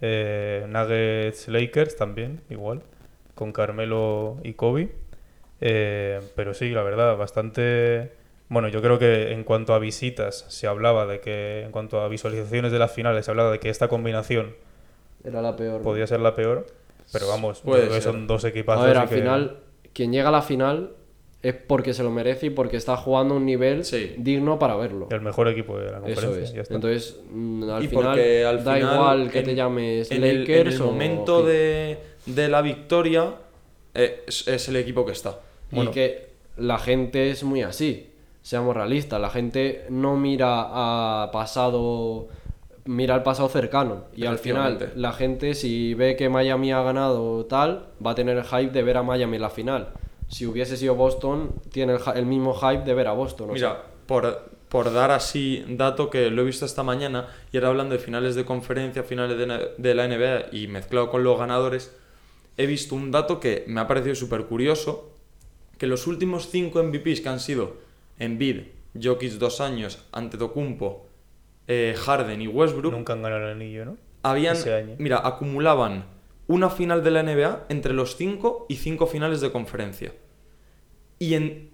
Eh, 0.01 0.65
Nuggets 0.69 1.49
Lakers 1.49 1.97
también, 1.97 2.41
igual. 2.49 2.83
Con 3.35 3.53
Carmelo 3.53 4.37
y 4.45 4.53
Kobe. 4.55 4.93
Eh, 5.61 6.21
pero 6.37 6.55
sí, 6.55 6.71
la 6.71 6.83
verdad, 6.85 7.17
bastante... 7.17 8.13
Bueno, 8.49 8.69
yo 8.69 8.81
creo 8.81 8.99
que 8.99 9.33
en 9.33 9.45
cuanto 9.45 9.75
a 9.75 9.79
visitas 9.79 10.47
se 10.49 10.67
hablaba 10.67 11.07
de 11.07 11.21
que, 11.21 11.63
en 11.65 11.71
cuanto 11.71 12.01
a 12.01 12.09
visualizaciones 12.09 12.73
de 12.73 12.79
las 12.79 12.93
finales, 12.93 13.25
se 13.27 13.31
hablaba 13.31 13.51
de 13.53 13.59
que 13.61 13.69
esta 13.69 13.89
combinación 13.89 14.55
Era 15.25 15.43
la 15.43 15.55
peor. 15.57 15.83
podía 15.83 16.07
ser 16.07 16.21
la 16.21 16.35
peor. 16.35 16.67
Pero 17.13 17.27
vamos, 17.29 17.59
yo 17.59 17.65
Puede 17.65 17.83
creo 17.85 17.95
que 17.95 18.01
son 18.03 18.27
dos 18.27 18.45
equipazos. 18.45 18.85
A 18.85 18.87
ver, 18.87 18.97
al 18.99 19.09
que- 19.09 19.15
final, 19.17 19.59
quien 19.93 20.13
llega 20.13 20.29
a 20.29 20.33
la 20.33 20.43
final 20.43 20.93
es 21.43 21.55
porque 21.55 21.95
se 21.95 22.03
lo 22.03 22.11
merece 22.11 22.47
y 22.47 22.51
porque 22.51 22.77
está 22.77 22.97
jugando 22.97 23.35
a 23.35 23.37
un 23.37 23.47
nivel 23.47 23.85
Sí. 23.85 24.15
digno 24.19 24.59
para 24.59 24.77
verlo. 24.77 25.09
El 25.11 25.21
mejor 25.21 25.49
equipo 25.49 25.79
de 25.79 25.85
la 25.91 25.99
Eso 25.99 26.03
conferencia. 26.07 26.43
es. 26.43 26.53
ya 26.55 26.63
está. 26.63 26.75
Entonces, 26.75 27.21
mm, 27.31 27.63
al 27.71 27.85
y 27.85 27.89
final, 27.89 28.19
al 28.19 28.65
da 28.65 28.75
final, 28.75 28.95
igual 28.95 29.31
que 29.31 29.39
en- 29.39 29.45
te 29.45 29.55
llames 29.55 30.11
en 30.11 30.25
el, 30.25 30.41
Lakers 30.41 30.75
en 30.77 30.77
el 30.77 30.83
o 30.83 30.87
momento 30.87 31.43
de, 31.47 31.99
de 32.27 32.49
la 32.49 32.61
victoria 32.63 33.35
eh, 33.95 34.23
es, 34.27 34.47
es 34.49 34.69
el 34.69 34.77
equipo 34.77 35.05
que 35.07 35.13
está. 35.13 35.39
Bueno. 35.71 35.91
Y 35.91 35.95
que 35.95 36.29
la 36.57 36.79
gente 36.79 37.31
es 37.31 37.43
muy 37.45 37.63
así. 37.63 38.08
Seamos 38.49 38.75
realistas. 38.75 39.21
La 39.21 39.29
gente 39.29 39.85
no 39.91 40.17
mira 40.17 40.63
a 41.23 41.31
pasado. 41.33 42.29
Mira 42.87 43.15
al 43.15 43.23
pasado 43.23 43.51
cercano. 43.51 44.07
Y 44.17 44.25
al 44.25 44.39
final, 44.39 44.91
la 44.97 45.13
gente, 45.13 45.53
si 45.53 45.93
ve 45.93 46.17
que 46.17 46.31
Miami 46.31 46.73
ha 46.73 46.81
ganado 46.81 47.45
tal, 47.45 47.89
va 48.05 48.13
a 48.13 48.15
tener 48.15 48.39
el 48.39 48.45
hype 48.45 48.71
de 48.71 48.83
ver 48.83 48.97
a 48.97 49.03
Miami 49.03 49.37
en 49.37 49.43
la 49.43 49.51
final. 49.51 49.91
Si 50.29 50.47
hubiese 50.47 50.79
sido 50.79 50.95
Boston, 50.95 51.57
tiene 51.71 51.99
el, 52.15 52.25
mismo 52.25 52.55
hype 52.55 52.85
de 52.85 52.95
ver 52.95 53.09
a 53.09 53.13
Boston. 53.13 53.51
sea, 53.51 53.69
Mira, 53.69 53.83
por, 54.07 54.49
por 54.71 54.95
dar 54.95 55.11
así 55.11 55.63
dato 55.69 56.09
que 56.09 56.31
lo 56.31 56.41
he 56.41 56.45
visto 56.47 56.65
esta 56.65 56.83
mañana 56.83 57.27
y 57.53 57.59
ahora 57.59 57.69
hablando 57.69 57.97
de 57.97 57.99
finales 57.99 58.35
de 58.35 58.47
conferencia, 58.47 59.03
finales 59.03 59.37
de, 59.37 59.73
de 59.77 59.95
la 59.95 60.09
NBA 60.09 60.57
y 60.57 60.69
mezclado 60.69 61.11
con 61.11 61.23
los 61.23 61.39
ganadores, 61.39 61.95
he 62.57 62.65
visto 62.65 62.95
un 62.95 63.11
dato 63.11 63.41
que 63.41 63.65
me 63.67 63.83
ha 63.83 63.87
parecido 63.87 64.15
súper 64.15 64.47
curioso, 64.47 65.11
que 65.77 65.87
los 65.87 66.07
últimos 66.07 66.49
cinco 66.49 66.83
MVPs 66.83 67.21
que 67.21 67.29
han 67.29 67.41
sido 67.41 67.88
Embiid, 68.19 68.63
Jokic 69.01 69.33
dos 69.35 69.61
años, 69.61 70.05
Antetokounmpo, 70.13 71.07
eh, 71.67 71.95
Harden 71.97 72.41
y 72.41 72.49
Westbrook, 72.49 72.93
Nunca 72.93 73.13
han 73.13 73.23
ganado 73.23 73.47
el 73.47 73.53
anillo, 73.53 73.85
¿no? 73.85 73.97
habían, 74.23 74.57
ese 74.57 74.75
año. 74.75 74.97
mira, 74.99 75.27
acumulaban 75.27 76.07
una 76.47 76.71
final 76.71 77.05
de 77.05 77.11
la 77.11 77.23
NBA 77.23 77.67
entre 77.69 77.93
los 77.93 78.17
cinco 78.17 78.67
y 78.69 78.77
cinco 78.77 79.07
finales 79.07 79.41
de 79.41 79.53
conferencia. 79.53 80.13
Y 81.19 81.35
en 81.35 81.71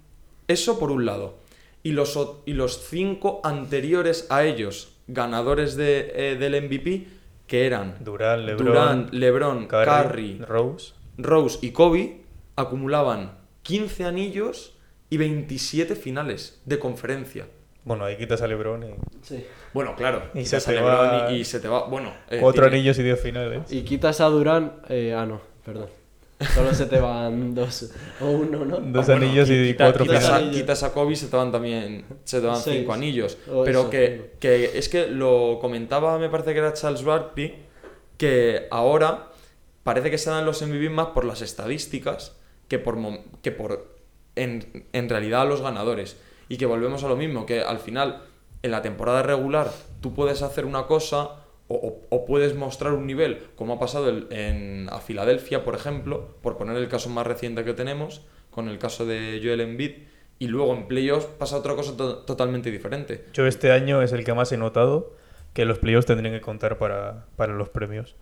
eso 0.49 0.79
por 0.79 0.91
un 0.91 1.07
lado. 1.07 1.39
Y 1.83 1.93
los, 1.93 2.19
y 2.47 2.55
los 2.55 2.89
cinco 2.89 3.41
anteriores 3.45 4.27
a 4.31 4.45
ellos, 4.45 4.97
ganadores 5.07 5.77
de, 5.77 6.13
eh, 6.15 6.37
del 6.37 6.63
MVP, 6.65 7.07
que 7.47 7.67
eran 7.67 7.97
Durant, 8.01 8.43
LeBron, 8.43 8.67
Durant, 8.67 9.13
LeBron, 9.13 9.67
Curry, 9.67 9.85
Curry, 9.85 10.39
Rose. 10.39 10.95
Rose 11.19 11.59
y 11.63 11.71
Kobe, 11.71 12.23
acumulaban 12.57 13.39
15 13.63 14.07
anillos 14.07 14.74
y 15.15 15.17
27 15.17 15.95
finales 15.95 16.61
de 16.65 16.79
conferencia. 16.79 17.47
Bueno, 17.85 18.05
ahí 18.05 18.17
quitas 18.17 18.41
a 18.43 18.47
LeBron 18.47 18.83
y 18.83 18.87
sí. 19.23 19.45
Bueno, 19.75 19.95
claro. 19.97 20.23
Y 20.35 20.43
quitas 20.45 20.63
se 20.65 20.71
a 20.71 20.75
te 20.75 20.81
LeBron 20.81 20.97
va- 21.09 21.33
y, 21.33 21.37
y 21.41 21.45
se 21.45 21.61
te 21.61 21.69
va. 21.69 21.85
Bueno, 21.87 22.13
eh, 22.31 22.39
cuatro 22.41 22.63
tiene- 22.63 22.77
anillos 22.79 22.99
y 22.99 23.03
diez 23.03 23.21
finales. 23.21 23.71
Y 23.73 23.83
quitas 23.83 24.21
a 24.21 24.27
Durán. 24.27 24.73
eh, 24.89 25.15
ah, 25.17 25.27
no, 25.27 25.41
perdón. 25.65 25.89
Solo 26.55 26.75
se 26.75 26.87
te 26.87 26.99
van 26.99 27.55
dos 27.55 27.91
o 28.21 28.27
uno, 28.27 28.65
¿no? 28.65 28.79
Dos 28.79 29.07
Bueno, 29.07 29.25
anillos 29.27 29.49
y 29.51 29.69
quita- 29.73 29.85
cuatro 29.85 30.05
quitas 30.05 30.25
finales. 30.27 30.49
a, 30.49 30.51
quitas 30.51 30.83
a 30.83 30.93
Kobe 30.93 31.15
se 31.15 31.29
te 31.29 31.37
van 31.37 31.53
también 31.53 32.05
se 32.25 32.41
te 32.41 32.47
van 32.47 32.57
Seis. 32.61 32.79
cinco 32.81 32.93
anillos. 32.93 33.39
O 33.51 33.65
Pero 33.65 33.81
eso, 33.83 33.91
que, 33.91 34.33
que 34.41 34.77
es 34.77 34.89
que 34.89 35.07
lo 35.07 35.59
comentaba, 35.61 36.19
me 36.19 36.29
parece 36.29 36.53
que 36.53 36.59
era 36.59 36.73
Charles 36.73 37.05
Barkley, 37.05 37.55
que 38.19 38.67
ahora 38.71 39.29
parece 39.85 40.11
que 40.11 40.19
se 40.19 40.31
dan 40.31 40.45
los 40.47 40.61
MVP 40.63 40.89
más 40.91 41.09
por 41.09 41.25
las 41.25 41.41
estadísticas 41.43 42.35
que 42.69 42.79
por, 42.79 42.97
que 43.43 43.53
por 43.53 43.94
en, 44.37 44.87
en 44.93 45.09
realidad 45.09 45.43
a 45.43 45.45
los 45.45 45.61
ganadores. 45.61 46.17
Y 46.49 46.57
que 46.57 46.67
volvemos 46.67 47.05
a 47.05 47.09
lo 47.09 47.17
mismo, 47.17 47.47
que 47.47 47.63
al 47.63 47.79
final, 47.79 48.23
en 48.63 48.71
la 48.71 48.83
temporada 48.83 49.23
regular, 49.23 49.71
tú 50.01 50.15
puedes 50.15 50.43
hacer 50.43 50.65
una 50.67 50.87
cosa 50.87 51.41
o, 51.67 52.27
puedes 52.27 52.55
mostrar 52.55 52.93
un 52.93 53.07
nivel, 53.07 53.39
como 53.57 53.75
ha 53.75 53.79
pasado 53.81 54.11
el- 54.11 54.27
en, 54.31 54.89
a 54.93 55.01
Filadelfia, 55.01 55.65
por 55.65 55.75
ejemplo, 55.75 56.37
por 56.43 56.59
poner 56.59 56.77
el 56.77 56.89
caso 56.89 57.09
más 57.09 57.27
reciente 57.27 57.65
que 57.65 57.73
tenemos, 57.73 58.21
con 58.51 58.69
el 58.69 58.79
caso 58.79 59.07
de 59.07 59.41
Joel 59.43 59.63
Embiid, 59.63 59.93
y 60.39 60.49
luego 60.49 60.75
en 60.75 60.87
playoffs 60.87 61.27
pasa 61.27 61.57
otra 61.57 61.75
cosa 61.75 61.97
to- 61.97 62.19
totalmente 62.19 62.71
diferente. 62.71 63.25
Yo 63.33 63.47
este 63.47 63.73
año 63.73 64.03
es 64.03 64.13
el 64.13 64.25
que 64.25 64.35
más 64.35 64.53
he 64.53 64.59
notado 64.59 65.15
que 65.55 65.65
los 65.65 65.79
playoffs 65.79 66.07
tendrían 66.07 66.35
que 66.35 66.41
contar 66.43 66.77
para, 66.77 67.25
para 67.37 67.55
los 67.55 67.71
premios. 67.71 68.15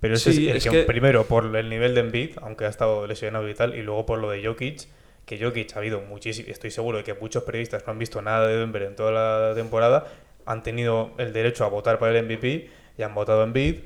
Pero 0.00 0.14
ese 0.14 0.32
Sí, 0.32 0.44
es 0.46 0.50
el 0.52 0.56
es 0.58 0.64
que, 0.64 0.70
que- 0.70 0.82
primero 0.84 1.24
por 1.24 1.54
el 1.56 1.68
nivel 1.68 1.94
de 1.94 2.00
Embiid, 2.02 2.30
aunque 2.42 2.64
ha 2.66 2.68
estado 2.68 3.06
lesionado 3.08 3.48
y 3.48 3.54
tal, 3.54 3.74
y 3.74 3.82
luego 3.82 4.06
por 4.06 4.18
lo 4.20 4.30
de 4.30 4.44
Jokic, 4.46 4.82
que 5.26 5.38
Jokic 5.42 5.74
ha 5.74 5.78
habido 5.78 6.00
muchísimo, 6.02 6.48
estoy 6.50 6.70
seguro 6.70 6.98
de 6.98 7.04
que 7.04 7.14
muchos 7.14 7.42
periodistas 7.44 7.86
no 7.86 7.92
han 7.92 7.98
visto 7.98 8.20
nada 8.22 8.46
de 8.46 8.56
Denver 8.58 8.82
en 8.82 8.94
toda 8.96 9.10
la 9.48 9.54
temporada, 9.54 10.06
han 10.46 10.62
tenido 10.62 11.12
el 11.18 11.32
derecho 11.32 11.64
a 11.64 11.68
votar 11.68 11.98
para 11.98 12.18
el 12.18 12.24
MVP 12.26 12.68
y 12.98 13.02
han 13.02 13.14
votado 13.14 13.40
a 13.40 13.44
Embiid, 13.44 13.76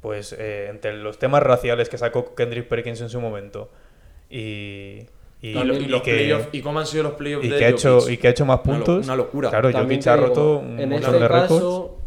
pues 0.00 0.32
eh, 0.38 0.68
entre 0.70 0.96
los 0.96 1.18
temas 1.18 1.42
raciales 1.42 1.88
que 1.88 1.98
sacó 1.98 2.34
Kendrick 2.34 2.66
Perkins 2.68 3.00
en 3.02 3.08
su 3.10 3.20
momento 3.20 3.70
y, 4.30 5.00
y, 5.42 5.48
Y, 5.50 5.52
lo- 5.52 5.64
lo- 5.64 5.74
y 5.74 5.84
y 5.84 5.86
los 5.88 6.02
que, 6.02 6.28
playoffs- 6.30 6.48
y 6.52 6.60
cómo 6.62 6.78
han 6.80 6.86
sido 6.86 7.02
los 7.04 7.12
playoffs 7.12 7.44
y 7.44 7.48
de 7.48 7.58
que 7.58 7.64
ha 7.64 7.68
hecho 7.68 8.10
y 8.10 8.16
que 8.16 8.28
ha 8.28 8.30
hecho 8.30 8.46
más 8.46 8.60
puntos. 8.60 9.04
una 9.04 9.16
locura. 9.16 9.50
Claro, 9.50 9.70
También 9.70 10.00
Jokic 10.00 10.08
ha 10.12 10.16
digo, 10.16 10.26
roto 10.28 10.58
un 10.58 10.80
en 10.80 10.88
montón 10.88 11.14
este 11.14 11.22
de 11.22 11.28
récords. 11.28 11.48
caso, 11.52 11.98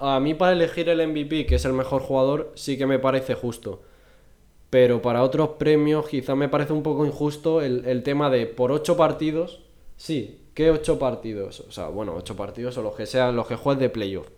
a 0.00 0.20
mí 0.20 0.34
para 0.34 0.52
elegir 0.52 0.88
el 0.88 1.06
MVP, 1.06 1.46
que 1.46 1.56
es 1.56 1.64
el 1.64 1.72
mejor 1.72 2.02
jugador, 2.02 2.52
sí 2.54 2.78
que 2.78 2.86
me 2.86 2.98
parece 2.98 3.34
justo. 3.34 3.82
Pero 4.76 5.00
para 5.00 5.22
otros 5.22 5.48
premios 5.58 6.06
quizá 6.06 6.34
me 6.34 6.50
parece 6.50 6.74
un 6.74 6.82
poco 6.82 7.06
injusto 7.06 7.62
el, 7.62 7.86
el 7.86 8.02
tema 8.02 8.28
de 8.28 8.44
por 8.46 8.70
ocho 8.72 8.94
partidos, 8.94 9.62
sí, 9.96 10.42
¿qué 10.52 10.70
ocho 10.70 10.98
partidos? 10.98 11.60
O 11.60 11.72
sea, 11.72 11.88
bueno, 11.88 12.12
ocho 12.14 12.36
partidos 12.36 12.76
o 12.76 12.82
los 12.82 12.94
que 12.94 13.06
sean, 13.06 13.34
los 13.36 13.46
que 13.46 13.56
juegues 13.56 13.80
de 13.80 13.88
playoff. 13.88 14.28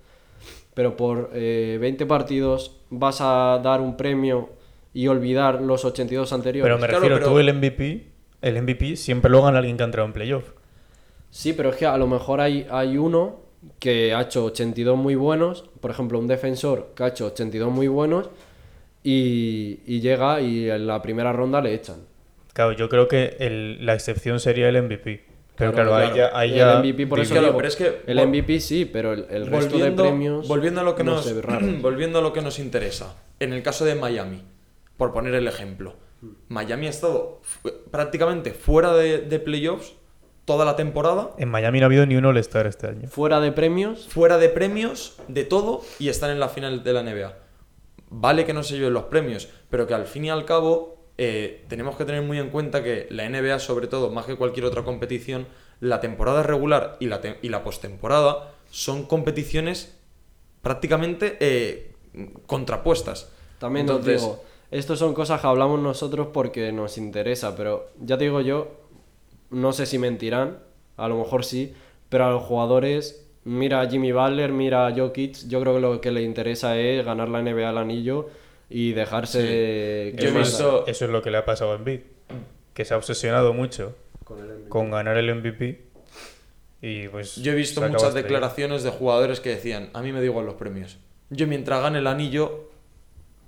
Pero 0.75 0.97
por 0.97 1.31
eh, 1.35 1.77
20 1.81 2.07
partidos 2.07 2.77
vas 2.89 3.21
a 3.21 3.59
dar 3.65 3.81
un 3.81 3.97
premio 3.97 4.51
y 4.95 5.09
olvidar 5.09 5.61
los 5.61 5.85
82 5.85 6.33
anteriores. 6.33 6.67
Pero 6.73 6.79
me 6.81 6.87
Claro, 6.87 7.01
refiero, 7.01 7.17
pero- 7.21 7.33
tú 7.33 7.39
el 7.41 7.53
MVP, 7.53 8.07
el 8.41 8.63
MVP 8.63 8.95
siempre 8.95 9.33
lo 9.33 9.43
gana 9.43 9.59
alguien 9.59 9.77
que 9.77 9.83
ha 9.83 9.87
entrado 9.87 10.07
en 10.07 10.13
playoff. 10.13 10.53
Sí, 11.31 11.53
pero 11.53 11.71
es 11.71 11.75
que 11.77 11.87
a 11.87 11.99
lo 11.99 12.07
mejor 12.07 12.41
hay, 12.41 12.65
hay 12.71 12.97
uno 12.97 13.41
que 13.81 14.15
ha 14.15 14.21
hecho 14.21 14.45
82 14.45 14.97
muy 14.97 15.17
buenos, 15.17 15.65
por 15.81 15.91
ejemplo, 15.91 16.17
un 16.21 16.29
defensor 16.29 16.93
que 16.95 17.03
ha 17.03 17.09
hecho 17.09 17.27
82 17.27 17.73
muy 17.73 17.89
buenos 17.89 18.31
y, 19.11 19.81
y 19.87 20.01
llega 20.01 20.41
y 20.41 20.69
en 20.71 20.87
la 20.87 21.01
primera 21.01 21.33
ronda 21.33 21.61
le 21.61 21.73
echan. 21.75 21.97
Claro, 22.53 22.73
yo 22.73 22.89
creo 22.89 23.09
que 23.09 23.37
el- 23.41 23.85
la 23.87 23.95
excepción 23.95 24.41
sería 24.41 24.69
el 24.69 24.77
MVP. 24.83 25.25
Pero 25.57 25.73
Claro, 25.73 25.91
claro, 25.91 26.07
ahí 26.13 26.17
ya... 26.17 26.31
ahí 26.39 26.61
el 26.61 26.79
MVP 26.95 27.07
por 27.09 27.19
eso 27.21 27.33
Claro, 27.33 27.47
digo, 27.49 27.57
pero 27.57 27.69
es 27.69 27.75
que 27.77 28.03
el 28.07 28.27
MVP 28.29 28.61
sí, 28.61 28.85
pero 28.85 29.13
el, 29.13 29.27
el 29.31 29.47
resto 29.47 29.77
de 29.79 29.91
premios 29.91 30.47
volviendo 30.47 30.81
a 30.81 30.85
lo 30.85 30.95
que 30.95 31.03
no 31.03 31.15
nos 31.17 31.33
volviendo 31.83 32.21
a 32.21 32.23
lo 32.23 32.33
que 32.33 32.43
nos 32.43 32.59
interesa 32.61 33.17
en 33.41 33.53
el 33.53 33.63
caso 33.65 33.85
de 33.85 33.97
Miami 33.97 34.43
por 34.97 35.13
poner 35.13 35.35
el 35.35 35.49
ejemplo 35.49 35.97
Miami 36.49 36.87
ha 36.87 36.91
estado 36.91 37.41
prácticamente 37.91 38.53
fuera 38.53 38.93
de, 38.95 39.19
de 39.19 39.39
playoffs 39.41 39.95
toda 40.45 40.65
la 40.65 40.77
temporada, 40.77 41.33
En 41.39 41.49
Miami 41.51 41.81
no 41.81 41.85
ha 41.85 41.89
habido 41.89 42.07
ni 42.07 42.15
un 42.17 42.25
All-Star 42.25 42.67
este 42.67 42.87
año. 42.87 43.09
Fuera 43.09 43.39
de 43.41 43.53
premios, 43.53 44.09
fuera 44.09 44.39
de 44.39 44.49
premios, 44.49 45.17
de 45.29 45.45
todo, 45.45 45.83
y 45.99 46.09
están 46.09 46.31
en 46.31 46.41
la 46.41 46.49
final 46.49 46.83
de 46.83 46.93
la 46.95 47.03
NBA. 47.03 47.35
Vale 48.11 48.45
que 48.47 48.53
no 48.55 48.63
se 48.63 48.77
lleven 48.77 48.95
los 48.95 49.05
premios, 49.05 49.49
pero 49.71 49.87
que 49.87 49.95
al 49.95 50.07
fin 50.07 50.25
y 50.25 50.31
al 50.31 50.45
cabo 50.45 50.97
eh, 51.19 51.65
tenemos 51.69 51.97
que 51.97 52.05
tener 52.05 52.23
muy 52.23 52.39
en 52.39 52.51
cuenta 52.51 52.83
que 52.83 53.07
la 53.11 53.29
NBA, 53.29 53.59
sobre 53.59 53.87
todo, 53.87 54.11
más 54.11 54.25
que 54.27 54.37
cualquier 54.37 54.65
otra 54.67 54.83
competición, 54.85 55.47
la 55.81 56.01
temporada 56.01 56.43
regular 56.43 56.97
y 57.01 57.07
la, 57.07 57.21
te- 57.21 57.39
y 57.43 57.49
la 57.51 57.63
postemporada 57.65 58.53
son 58.71 59.05
competiciones 59.05 59.97
prácticamente 60.63 61.37
eh, 61.41 61.93
contrapuestas. 62.47 63.31
también 63.59 63.87
Entonces, 63.89 64.21
digo, 64.23 64.43
estos 64.71 64.99
son 64.99 65.15
cosas 65.15 65.41
que 65.41 65.47
hablamos 65.47 65.81
nosotros 65.81 66.29
porque 66.33 66.73
nos 66.73 66.99
interesa, 66.99 67.57
pero 67.57 67.89
ya 68.01 68.19
te 68.19 68.25
digo 68.25 68.41
yo, 68.41 68.69
no 69.51 69.73
sé 69.73 69.87
si 69.87 69.99
mentirán, 69.99 70.59
a 70.97 71.09
lo 71.09 71.17
mejor 71.19 71.45
sí, 71.45 71.75
pero 72.09 72.27
a 72.27 72.31
los 72.31 72.43
jugadores, 72.43 73.28
mira 73.49 73.81
a 73.81 73.89
Jimmy 73.89 74.13
Butler, 74.13 74.53
mira 74.53 74.87
a 74.87 74.93
Jokic, 74.95 75.49
yo 75.49 75.61
creo 75.61 75.75
que 75.75 75.81
lo 75.81 76.01
que 76.01 76.11
le 76.11 76.23
interesa 76.23 76.79
es 76.79 77.05
ganar 77.05 77.29
la 77.29 77.41
NBA 77.43 77.69
al 77.69 77.79
anillo 77.79 78.29
y 78.71 78.93
dejarse... 78.93 80.13
Yo 80.15 80.19
he 80.19 80.27
quemar 80.29 80.43
visto- 80.43 80.85
Eso 80.87 81.05
es 81.07 81.11
lo 81.11 81.23
que 81.23 81.31
le 81.31 81.39
ha 81.39 81.45
pasado 81.45 81.73
a 81.73 81.77
Embiid, 81.77 82.01
que 82.75 82.85
se 82.85 82.95
ha 82.95 82.97
obsesionado 82.97 83.53
mucho 83.55 83.97
con 84.25 84.39
el 84.41 84.47
MVP. 84.47 84.69
con 84.69 84.91
ganar 84.91 85.17
el 85.17 85.35
MVP 85.35 85.81
y 86.83 87.09
pues 87.09 87.37
Yo 87.37 87.53
he 87.53 87.55
visto 87.55 87.81
muchas 87.81 88.15
declaraciones 88.15 88.83
de 88.83 88.91
jugadores 88.91 89.41
que 89.41 89.51
decían, 89.51 89.91
a 89.95 90.03
mí 90.03 90.13
me 90.13 90.21
da 90.21 90.25
igual 90.27 90.45
los 90.47 90.55
premios. 90.55 90.99
Yo 91.31 91.47
mientras 91.47 91.83
gane 91.83 91.99
el 91.99 92.07
anillo, 92.07 92.69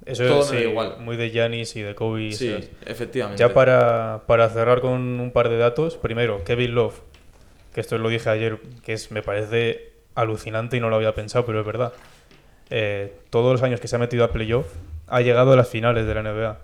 Eso 0.07 0.27
todo 0.27 0.41
es 0.43 0.51
me 0.51 0.57
da 0.57 0.63
sí, 0.63 0.69
igual. 0.71 0.97
muy 1.01 1.17
de 1.17 1.31
Giannis 1.31 1.77
y 1.77 1.83
de 1.83 1.95
Kobe. 1.95 2.23
y 2.25 2.33
sí, 2.33 2.57
efectivamente. 2.87 3.39
Ya 3.41 3.53
para, 3.55 4.23
para 4.27 4.49
cerrar 4.49 4.81
con 4.81 4.93
un 5.21 5.31
par 5.33 5.49
de 5.51 5.59
datos, 5.59 5.97
primero, 5.97 6.43
Kevin 6.45 6.75
Love, 6.75 7.01
que 7.75 7.81
esto 7.83 7.99
lo 7.99 8.09
dije 8.09 8.29
ayer, 8.31 8.59
que 8.83 8.95
es 8.95 9.13
me 9.13 9.23
parece 9.23 9.90
alucinante 10.15 10.77
y 10.77 10.81
no 10.81 10.89
lo 10.91 10.97
había 10.97 11.15
pensado, 11.15 11.45
pero 11.47 11.61
es 11.61 11.67
verdad. 11.67 11.93
Eh, 12.71 13.13
todos 13.31 13.53
los 13.53 13.63
años 13.63 13.81
que 13.81 13.89
se 13.89 13.97
ha 13.97 13.99
metido 13.99 14.25
a 14.25 14.33
playoff, 14.33 14.67
ha 15.09 15.21
llegado 15.21 15.53
a 15.53 15.57
las 15.57 15.69
finales 15.69 16.07
de 16.07 16.15
la 16.15 16.23
NBA. 16.23 16.59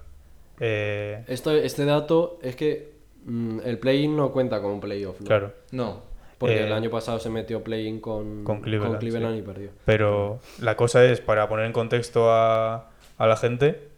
Eh, 0.61 1.25
Esto, 1.27 1.51
este 1.53 1.85
dato 1.85 2.39
es 2.43 2.57
que 2.57 2.93
mm, 3.25 3.61
el 3.65 3.79
play-in 3.79 4.17
no 4.17 4.31
cuenta 4.33 4.63
como 4.63 4.81
playoff, 4.81 5.21
¿no? 5.21 5.27
claro, 5.27 5.53
No. 5.73 6.17
Porque 6.39 6.57
Eh, 6.61 6.67
el 6.67 6.73
año 6.75 6.91
pasado 6.91 7.19
se 7.19 7.31
metió 7.31 7.65
play-in 7.65 7.99
con, 7.99 8.45
con 8.45 8.61
Cleveland, 8.61 9.01
sí. 9.01 9.39
y 9.39 9.43
perdió. 9.43 9.71
pero 9.87 10.39
la 10.61 10.77
cosa 10.77 11.03
es, 11.05 11.21
para 11.23 11.49
poner 11.49 11.65
en 11.65 11.73
contexto 11.73 12.31
a, 12.31 12.91
a 13.17 13.27
la 13.27 13.37
gente, 13.37 13.89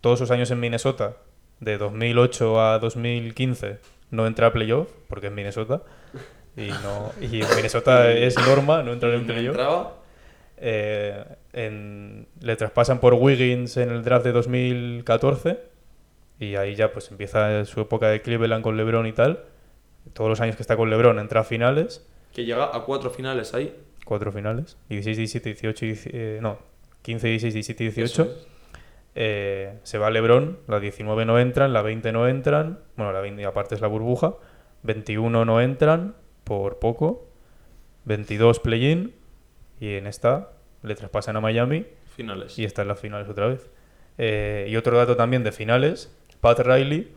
todos 0.00 0.18
esos 0.18 0.32
años 0.32 0.50
en 0.50 0.58
Minnesota, 0.58 1.18
de 1.60 1.78
2008 1.78 2.60
a 2.60 2.78
2015, 2.80 3.78
no 4.10 4.26
entra 4.26 4.48
a 4.48 4.52
playoff, 4.52 4.88
porque 5.06 5.28
es 5.28 5.32
Minnesota. 5.32 5.82
Y, 6.56 6.68
no, 6.68 7.12
y 7.20 7.40
en 7.42 7.48
Minnesota 7.56 8.10
es 8.12 8.36
norma 8.46 8.82
no 8.82 8.92
entrar 8.92 9.12
en 9.14 9.26
playoff. 9.26 9.56
Eh, 10.58 11.24
en- 11.52 12.26
le 12.40 12.56
traspasan 12.56 13.00
por 13.00 13.14
Wiggins 13.14 13.76
en 13.78 13.90
el 13.90 14.02
draft 14.04 14.24
de 14.24 14.32
2014 14.32 15.58
y 16.38 16.54
ahí 16.56 16.74
ya 16.74 16.92
pues 16.92 17.10
empieza 17.10 17.64
su 17.64 17.80
época 17.80 18.08
de 18.08 18.22
Cleveland 18.22 18.62
con 18.62 18.76
LeBron 18.76 19.06
y 19.06 19.12
tal. 19.12 19.44
Todos 20.12 20.28
los 20.30 20.40
años 20.40 20.56
que 20.56 20.62
está 20.62 20.76
con 20.76 20.90
LeBron 20.90 21.18
entra 21.18 21.40
a 21.40 21.44
finales, 21.44 22.06
Que 22.32 22.44
llega 22.44 22.64
a 22.76 22.80
cuatro 22.84 23.10
finales 23.10 23.54
ahí. 23.54 23.74
cuatro 24.04 24.30
finales, 24.32 24.76
y 24.88 24.94
16, 24.96 25.16
17, 25.16 25.48
18, 25.50 25.86
y 25.86 25.90
dieci- 25.92 26.10
eh, 26.12 26.38
no, 26.42 26.58
15, 27.02 27.28
16, 27.28 27.54
17 27.54 27.84
y 27.84 27.86
Eso 27.88 27.98
18. 28.00 28.22
es. 28.24 28.46
Eh, 29.14 29.78
se 29.84 29.98
va 29.98 30.10
LeBron, 30.10 30.58
la 30.68 30.80
19 30.80 31.24
no 31.24 31.38
entran, 31.38 31.72
la 31.72 31.82
20 31.82 32.12
no 32.12 32.26
entran, 32.28 32.78
bueno, 32.96 33.12
la 33.12 33.20
20 33.20 33.44
aparte 33.44 33.74
es 33.74 33.80
la 33.80 33.86
burbuja, 33.88 34.34
21 34.82 35.44
no 35.44 35.60
entran 35.60 36.14
por 36.44 36.78
poco, 36.78 37.26
22 38.04 38.60
play-in 38.60 39.14
y 39.80 39.94
en 39.94 40.06
esta 40.06 40.50
le 40.82 40.94
traspasan 40.94 41.36
a 41.36 41.40
Miami 41.40 41.86
Finales. 42.16 42.58
y 42.58 42.64
está 42.64 42.82
en 42.82 42.88
las 42.88 43.00
finales 43.00 43.28
otra 43.28 43.46
vez. 43.46 43.70
Eh, 44.18 44.66
y 44.68 44.76
otro 44.76 44.96
dato 44.96 45.16
también 45.16 45.44
de 45.44 45.52
finales, 45.52 46.14
Pat 46.40 46.58
Riley 46.60 47.12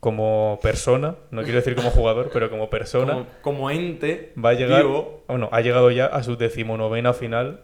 como 0.00 0.58
persona, 0.62 1.16
no 1.30 1.42
quiero 1.42 1.56
decir 1.56 1.74
como 1.74 1.90
jugador, 1.90 2.30
pero 2.32 2.48
como 2.48 2.70
persona, 2.70 3.12
Como, 3.12 3.26
como 3.42 3.70
ente 3.70 4.32
va 4.42 4.50
a 4.50 4.54
llegar, 4.54 4.82
vivo, 4.82 5.22
bueno, 5.28 5.50
ha 5.52 5.60
llegado 5.60 5.90
ya 5.90 6.06
a 6.06 6.22
su 6.22 6.36
decimonovena 6.36 7.12
final, 7.12 7.60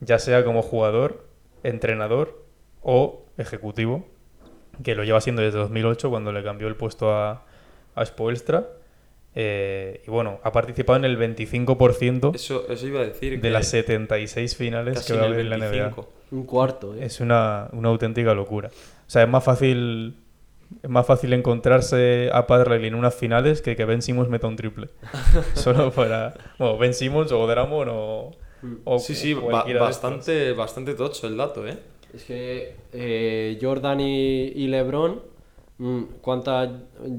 ya 0.00 0.18
sea 0.18 0.44
como 0.44 0.62
jugador, 0.62 1.26
entrenador 1.62 2.42
o 2.80 3.26
ejecutivo, 3.36 4.06
que 4.82 4.94
lo 4.94 5.04
lleva 5.04 5.20
siendo 5.20 5.42
desde 5.42 5.58
2008 5.58 6.08
cuando 6.08 6.32
le 6.32 6.42
cambió 6.42 6.68
el 6.68 6.76
puesto 6.76 7.12
a, 7.14 7.44
a 7.94 8.04
Spoelstra. 8.06 8.66
Eh, 9.34 10.02
y 10.06 10.10
bueno, 10.10 10.40
ha 10.42 10.52
participado 10.52 10.98
en 10.98 11.04
el 11.06 11.18
25% 11.18 12.34
eso, 12.34 12.66
eso 12.68 12.86
iba 12.86 13.00
a 13.00 13.04
decir. 13.04 13.40
de 13.40 13.50
las 13.50 13.66
76 13.68 14.56
finales 14.56 15.06
que 15.06 15.14
va 15.14 15.22
a 15.22 15.26
haber 15.26 15.40
en 15.40 15.50
la 15.50 15.56
NBA. 15.56 15.70
25. 15.70 16.08
Un 16.32 16.44
cuarto, 16.44 16.94
¿eh? 16.94 17.04
Es 17.04 17.20
una, 17.20 17.68
una 17.72 17.88
auténtica 17.88 18.34
locura. 18.34 18.68
O 18.68 19.10
sea, 19.10 19.22
es 19.22 19.28
más 19.28 19.42
fácil 19.44 20.16
es 20.82 20.88
más 20.88 21.06
fácil 21.06 21.32
encontrarse 21.34 22.30
a 22.32 22.46
Pat 22.46 22.66
Riley 22.66 22.88
en 22.88 22.94
unas 22.94 23.14
finales 23.14 23.60
que 23.60 23.76
que 23.76 23.84
Ben 23.84 24.00
Simmons 24.02 24.28
meta 24.30 24.46
un 24.46 24.56
triple. 24.56 24.88
Solo 25.54 25.90
para... 25.92 26.32
Bueno, 26.58 26.78
Ben 26.78 26.94
Simmons 26.94 27.30
o 27.32 27.46
Dramon 27.46 27.88
o... 27.90 28.30
o 28.84 28.98
Sí, 28.98 29.14
sí, 29.14 29.34
ba- 29.34 29.64
bastante, 29.80 30.52
bastante 30.52 30.94
tocho 30.94 31.26
el 31.26 31.36
dato, 31.36 31.66
¿eh? 31.66 31.76
Es 32.14 32.24
que 32.24 32.74
eh, 32.92 33.58
Jordan 33.60 34.00
y, 34.00 34.44
y 34.54 34.66
LeBron, 34.68 35.20
mm, 35.78 36.02
¿cuántas 36.20 36.70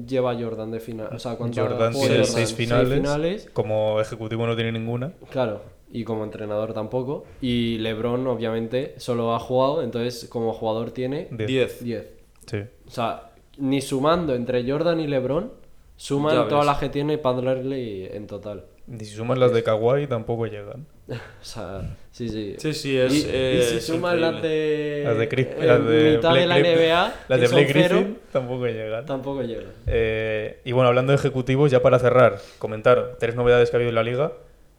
lleva 0.06 0.34
Jordan 0.34 0.70
de 0.70 0.80
final? 0.80 1.08
O 1.12 1.18
sea, 1.18 1.36
¿cuántas 1.36 1.64
Jordan 1.64 1.92
tiene 1.92 2.08
Jordan? 2.08 2.26
seis 2.26 2.54
finales, 2.54 2.94
finales, 2.94 3.50
Como 3.52 4.00
ejecutivo 4.00 4.46
no 4.46 4.54
tiene 4.54 4.72
ninguna. 4.72 5.12
Claro, 5.30 5.62
y 5.92 6.04
como 6.04 6.24
entrenador 6.24 6.72
tampoco. 6.74 7.24
Y 7.40 7.78
LeBron, 7.78 8.26
obviamente, 8.26 8.94
solo 8.98 9.34
ha 9.34 9.38
jugado, 9.38 9.82
entonces 9.82 10.28
como 10.28 10.52
jugador 10.52 10.90
tiene 10.90 11.28
Diez. 11.30 11.80
10. 11.80 11.84
10. 11.84 12.12
Sí. 12.46 12.58
O 12.86 12.90
sea, 12.90 13.30
ni 13.58 13.80
sumando 13.80 14.34
entre 14.34 14.68
Jordan 14.68 15.00
y 15.00 15.06
LeBron, 15.06 15.52
suman 15.96 16.48
todas 16.48 16.66
las 16.66 16.78
que 16.78 16.88
tiene 16.88 17.18
Pat 17.18 17.38
Riley 17.38 18.08
en 18.12 18.26
total. 18.26 18.64
Y 18.88 19.04
si 19.04 19.14
sumas 19.14 19.38
las 19.38 19.52
de 19.52 19.62
Kawhi 19.62 20.06
tampoco 20.06 20.46
llegan. 20.46 20.86
O 21.40 21.44
sea, 21.44 21.96
sí, 22.12 22.28
sí. 22.28 22.54
Sí, 22.58 22.72
sí, 22.72 22.96
es. 22.98 23.12
y, 23.12 23.18
y 23.18 23.24
eh, 23.28 23.66
si 23.68 23.76
es 23.76 23.86
sumas 23.86 24.16
las 24.18 24.40
de, 24.42 25.02
Las 25.04 25.18
de, 25.18 25.28
Chris- 25.28 25.46
eh, 25.48 25.66
las 25.66 25.86
de 25.86 26.12
mitad 26.16 26.34
de 26.34 26.46
la 26.46 26.58
NBA, 26.58 27.14
Las 27.28 27.40
de 27.40 27.48
Blake 27.48 27.70
cero, 27.72 27.96
Griffin 27.98 28.18
tampoco 28.32 28.66
llegan. 28.66 29.04
tampoco 29.06 29.42
llega. 29.42 29.68
Eh, 29.86 30.60
y 30.64 30.72
bueno, 30.72 30.88
hablando 30.88 31.12
de 31.12 31.16
ejecutivos, 31.16 31.70
ya 31.70 31.82
para 31.82 31.98
cerrar, 31.98 32.38
comentar 32.58 33.16
tres 33.18 33.34
novedades 33.36 33.70
que 33.70 33.76
ha 33.76 33.78
habido 33.78 33.90
en 33.90 33.94
la 33.96 34.02
liga. 34.02 34.32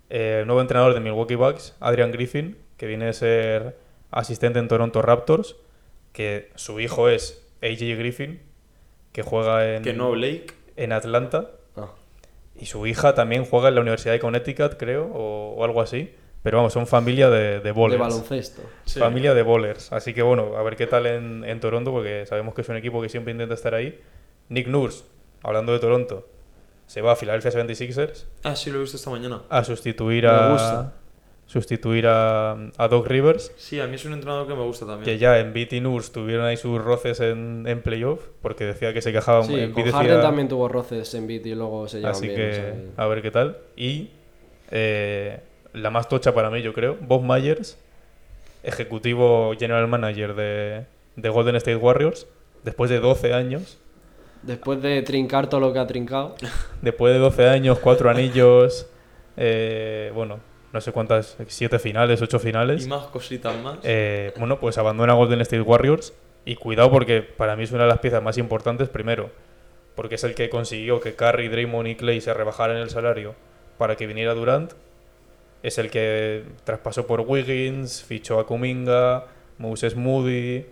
Eh, 0.10 0.44
nuevo 0.46 0.62
entrenador 0.62 0.94
de 0.96 1.00
Milwaukee 1.00 1.36
Bucks, 1.36 1.76
Adrian 1.80 2.12
Griffin, 2.12 2.58
que 2.78 2.86
viene 2.88 3.08
a 3.10 3.14
ser 3.14 3.76
asistente 4.12 4.60
en 4.60 4.68
Toronto 4.68 5.02
Raptors, 5.02 5.56
que 6.12 6.50
su 6.56 6.80
hijo 6.80 7.10
es 7.10 7.46
AJ 7.62 7.98
Griffin, 7.98 8.40
que 9.12 9.22
juega 9.22 9.76
en, 9.76 9.84
Que 9.84 9.94
no 9.94 10.12
Blake. 10.12 10.48
en 10.76 10.92
Atlanta. 10.92 11.52
Y 12.58 12.66
su 12.68 12.86
hija 12.88 13.14
también 13.16 13.46
juega 13.46 13.70
en 13.70 13.76
la 13.76 13.82
Universidad 13.82 14.14
de 14.14 14.20
Connecticut, 14.20 14.76
creo, 14.78 15.06
o, 15.14 15.56
o 15.56 15.64
algo 15.64 15.82
así. 15.82 16.14
Pero 16.44 16.58
vamos, 16.58 16.74
son 16.74 16.86
familia 16.86 17.30
de, 17.32 17.40
de 17.40 17.60
de 17.60 17.72
bowlers. 17.72 18.00
baloncesto. 18.00 18.62
Sí. 18.86 19.00
Familia 19.00 19.34
de 19.34 19.42
bowlers. 19.42 19.92
Así 19.92 20.14
que 20.14 20.22
bueno, 20.22 20.56
a 20.58 20.62
ver 20.64 20.76
qué 20.76 20.86
tal 20.86 21.08
en, 21.08 21.44
en 21.44 21.60
Toronto, 21.60 21.92
porque 21.92 22.26
sabemos 22.28 22.54
que 22.54 22.62
es 22.62 22.70
un 22.70 22.76
equipo 22.78 23.02
que 23.02 23.10
siempre 23.10 23.32
intenta 23.32 23.56
estar 23.56 23.74
ahí. 23.74 24.00
Nick 24.50 24.68
Nurse, 24.68 25.06
hablando 25.42 25.74
de 25.74 25.80
Toronto, 25.80 26.28
se 26.86 27.02
va 27.02 27.14
a 27.14 27.16
Philadelphia 27.16 27.50
76ers 27.52 28.26
Ah, 28.44 28.56
sí, 28.56 28.70
lo 28.70 28.78
he 28.78 28.82
visto 28.82 28.96
esta 28.98 29.10
mañana. 29.10 29.42
a 29.50 29.64
sustituir 29.64 30.26
Me 30.26 30.30
a 30.30 30.50
gusta. 30.52 30.94
Sustituir 31.48 32.08
a, 32.08 32.54
a 32.78 32.88
Doc 32.88 33.08
Rivers, 33.08 33.52
Sí, 33.56 33.80
a 33.80 33.86
mí 33.88 33.96
es 33.96 34.06
un 34.06 34.14
entrenador 34.14 34.48
que 34.48 34.56
me 34.56 34.64
gusta 34.64 34.86
también. 34.86 35.04
que 35.06 35.18
ya 35.20 35.40
en 35.40 35.54
Beat 35.54 35.74
y 35.74 35.80
Nurse 35.82 36.12
tuvieron 36.12 36.46
ahí 36.46 36.58
sus 36.58 36.82
roces 36.84 37.20
en, 37.20 37.66
en 37.68 37.82
playoff, 37.82 38.20
porque 38.42 38.66
decía 38.66 38.94
que 38.94 39.02
se 39.02 39.12
quejaba 39.14 39.44
Sí, 39.44 39.52
con 39.72 39.84
decía- 39.84 39.92
Harden 40.00 40.22
también 40.22 40.48
tuvo 40.48 40.68
roces 40.68 41.14
en 41.14 41.28
beat 41.28 41.46
y 41.46 41.54
luego 41.56 41.88
se 41.88 41.98
llevan 41.98 42.12
Así 42.12 42.28
bien. 42.28 42.36
que 42.40 42.50
o 42.50 42.54
sea 42.56 42.72
que- 42.74 42.88
a 42.98 43.08
ver 43.08 43.22
qué 43.22 43.32
tal. 43.32 43.58
Y 43.76 44.10
eh, 44.72 45.40
la 45.74 45.92
más 45.92 46.10
tocha 46.10 46.34
para 46.34 46.50
mí, 46.50 46.62
yo 46.64 46.74
creo, 46.74 46.98
Bob 47.00 47.22
Myers, 47.24 47.78
ejecutivo 48.64 49.54
general 49.58 49.88
manager 49.88 50.34
de, 50.36 50.86
de 51.16 51.30
Golden 51.30 51.56
State 51.58 51.76
Warriors, 51.78 52.28
después 52.64 52.90
de 52.90 53.00
12 53.00 53.34
años. 53.34 53.78
Después 54.42 54.82
de 54.82 55.02
trincar 55.02 55.48
todo 55.50 55.60
lo 55.60 55.74
que 55.74 55.80
ha 55.80 55.88
trincado, 55.88 56.36
Después 56.82 57.14
de 57.14 57.20
12 57.20 57.48
años, 57.50 57.80
cuatro 57.80 58.10
anillos, 58.10 58.88
eh, 59.38 60.12
bueno, 60.14 60.40
no 60.76 60.82
sé 60.82 60.92
cuántas, 60.92 61.38
siete 61.48 61.80
finales, 61.80 62.22
ocho 62.22 62.36
Y 62.38 62.40
finales. 62.42 62.86
más 62.88 63.08
cositas 63.08 63.58
más. 63.64 63.78
Eh, 63.84 64.34
bueno, 64.38 64.60
pues 64.60 64.78
abandona 64.78 65.14
Golden 65.14 65.40
State 65.42 65.62
Warriors. 65.62 66.14
Y 66.44 66.56
cuidado 66.58 66.92
porque 66.92 67.22
para 67.24 67.56
mí 67.56 67.64
es 67.64 67.72
una 67.72 67.84
de 67.84 67.90
las 67.90 68.00
piezas 68.00 68.22
más 68.22 68.38
importantes, 68.38 68.90
primero, 68.90 69.32
porque 69.96 70.16
es 70.16 70.24
el 70.26 70.36
que 70.36 70.50
consiguió 70.50 71.00
que 71.00 71.16
Curry, 71.16 71.48
Draymond 71.48 71.88
y 71.88 71.96
Clay 71.96 72.22
se 72.22 72.34
rebajaran 72.34 72.78
el 72.78 72.90
salario 72.90 73.34
para 73.80 73.96
que 73.96 74.06
viniera 74.06 74.34
Durant. 74.36 74.74
Es 75.64 75.78
el 75.80 75.90
que 75.90 76.44
traspasó 76.66 77.08
por 77.08 77.22
Wiggins, 77.22 78.04
fichó 78.04 78.38
a 78.40 78.46
Kuminga, 78.46 79.26
Moses 79.58 79.96
Moody. 79.96 80.66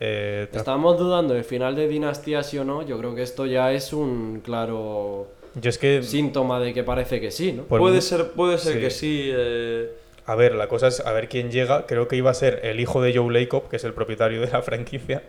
Eh, 0.00 0.48
Estábamos 0.50 0.98
dudando 0.98 1.34
del 1.34 1.44
final 1.44 1.76
de 1.76 1.86
dinastía 1.86 2.42
sí 2.42 2.58
o 2.58 2.64
no. 2.64 2.82
Yo 2.82 2.98
creo 2.98 3.14
que 3.14 3.22
esto 3.22 3.46
ya 3.46 3.70
es 3.70 3.92
un 3.92 4.40
claro 4.42 5.28
yo 5.54 5.68
es 5.70 5.78
que, 5.78 6.02
síntoma 6.02 6.60
de 6.60 6.72
que 6.74 6.82
parece 6.84 7.20
que 7.20 7.30
sí, 7.30 7.52
¿no? 7.52 7.64
por 7.64 7.80
puede 7.80 7.96
mu- 7.96 8.00
ser, 8.02 8.30
puede 8.32 8.58
ser 8.58 8.74
sí. 8.74 8.80
que 8.80 8.90
sí. 8.90 9.30
eh, 9.32 9.90
a 10.26 10.34
ver, 10.36 10.54
la 10.54 10.68
cosa 10.68 10.88
es 10.88 11.00
a 11.00 11.12
ver 11.12 11.28
quién 11.28 11.50
llega. 11.50 11.86
Creo 11.86 12.06
que 12.08 12.16
iba 12.16 12.30
a 12.30 12.34
ser 12.34 12.60
el 12.62 12.78
hijo 12.80 13.02
de 13.02 13.14
Joe 13.16 13.32
Lacob, 13.32 13.68
que 13.68 13.76
es 13.76 13.84
el 13.84 13.92
propietario 13.92 14.40
de 14.40 14.46
la 14.50 14.62
franquicia. 14.62 15.22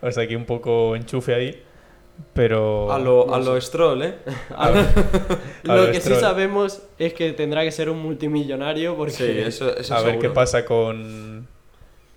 O 0.00 0.10
sea, 0.10 0.24
aquí 0.24 0.34
un 0.34 0.46
poco 0.46 0.96
enchufe 0.96 1.34
ahí. 1.34 1.62
Pero. 2.32 2.92
a 2.92 2.98
lo, 3.00 3.34
a 3.34 3.40
lo 3.40 3.60
Stroll, 3.60 4.02
¿eh? 4.02 4.14
a- 4.56 4.68
a 4.68 4.72
Lo 5.64 5.76
lo 5.86 5.86
que 5.86 5.94
sí 5.94 6.00
Stroll. 6.02 6.20
sabemos 6.20 6.82
es 6.98 7.12
que 7.12 7.32
tendrá 7.32 7.64
que 7.64 7.72
ser 7.72 7.90
un 7.90 7.98
multimillonario 8.00 8.96
porque 8.96 9.12
Sí, 9.12 9.24
eso, 9.38 9.76
eso 9.76 9.94
a 9.94 9.98
ver 10.02 10.14
qué 10.14 10.20
seguro. 10.22 10.34
pasa 10.34 10.64
con. 10.64 11.33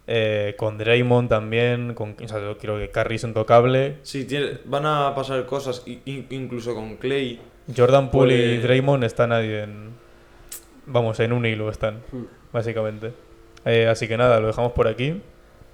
Eh, 0.07 0.55
con 0.57 0.77
Draymond 0.77 1.29
también. 1.29 1.93
Con, 1.93 2.15
o 2.23 2.27
sea, 2.27 2.39
yo 2.39 2.57
creo 2.57 2.77
que 2.77 2.89
Curry 2.89 3.15
es 3.15 3.23
intocable. 3.23 3.97
Sí, 4.03 4.25
tiene- 4.25 4.59
van 4.65 4.85
a 4.85 5.13
pasar 5.15 5.45
cosas, 5.45 5.83
incluso 6.05 6.73
con 6.73 6.95
Clay. 6.97 7.39
Jordan 7.75 8.09
Poole 8.11 8.35
y 8.53 8.57
Draymond 8.57 9.03
están 9.03 9.31
ahí 9.31 9.51
en. 9.53 9.91
Vamos, 10.85 11.19
en 11.19 11.33
un 11.33 11.45
hilo 11.45 11.69
están, 11.69 12.01
Hmm. 12.11 12.23
básicamente. 12.53 13.11
Eh, 13.65 13.87
así 13.87 14.07
que 14.07 14.15
nada, 14.17 14.39
lo 14.39 14.47
dejamos 14.47 14.71
por 14.71 14.87
aquí. 14.87 15.21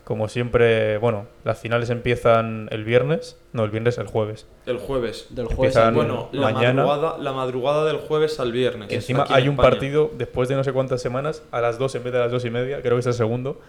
Como 0.03 0.27
siempre, 0.27 0.97
bueno, 0.97 1.27
las 1.45 1.59
finales 1.59 1.89
empiezan 1.89 2.67
el 2.71 2.83
viernes. 2.83 3.37
No, 3.53 3.63
el 3.63 3.69
viernes, 3.69 3.97
el 3.99 4.07
jueves. 4.07 4.47
El 4.65 4.77
jueves. 4.79 5.27
del 5.29 5.45
jueves 5.45 5.75
Empiezan-. 5.75 5.93
Bueno, 5.93 6.27
la 6.33 6.49
mañana. 6.51 6.83
madrugada, 6.83 7.17
la 7.19 7.31
madrugada 7.31 7.85
del 7.85 7.97
jueves 7.97 8.37
al 8.39 8.51
viernes. 8.51 8.91
Y 8.91 8.95
encima 8.95 9.25
en 9.29 9.33
hay 9.33 9.43
un 9.47 9.53
España. 9.53 9.69
partido 9.69 10.11
después 10.17 10.49
de 10.49 10.55
no 10.55 10.63
sé 10.65 10.73
cuántas 10.73 11.01
semanas, 11.01 11.43
a 11.51 11.61
las 11.61 11.77
2 11.77 11.95
en 11.95 12.03
vez 12.03 12.11
de 12.11 12.19
a 12.19 12.23
las 12.23 12.31
2 12.31 12.43
y 12.43 12.49
media, 12.49 12.81
creo 12.81 12.95
que 12.95 12.99
es 13.01 13.05
el 13.07 13.13
segundo. 13.13 13.61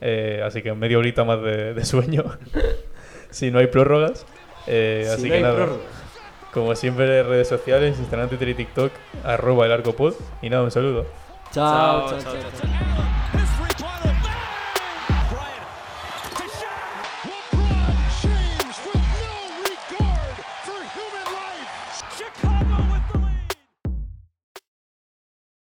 Eh, 0.00 0.42
así 0.44 0.62
que 0.62 0.72
media 0.74 0.98
horita 0.98 1.24
más 1.24 1.42
de, 1.42 1.74
de 1.74 1.84
sueño. 1.84 2.24
si 3.30 3.50
no 3.50 3.58
hay 3.58 3.66
prórrogas. 3.68 4.26
Eh, 4.66 5.02
Si 5.06 5.12
así 5.12 5.22
no 5.24 5.28
que 5.28 5.34
hay 5.36 5.42
nada. 5.42 5.54
prórroga. 5.56 5.82
Como 6.52 6.74
siempre, 6.74 7.22
redes 7.22 7.48
sociales, 7.48 7.96
Instagram, 7.98 8.28
Twitter 8.28 8.48
y 8.48 8.54
TikTok, 8.54 8.92
arroba 9.24 9.66
el 9.66 9.72
arco 9.72 9.94
pod. 9.94 10.14
Y 10.42 10.50
nada, 10.50 10.62
un 10.64 10.70
saludo. 10.70 11.06
Chao, 11.52 12.08
Chao, 12.10 12.18
chao, 12.20 12.32
chao, 12.32 12.32
chao, 12.60 13.09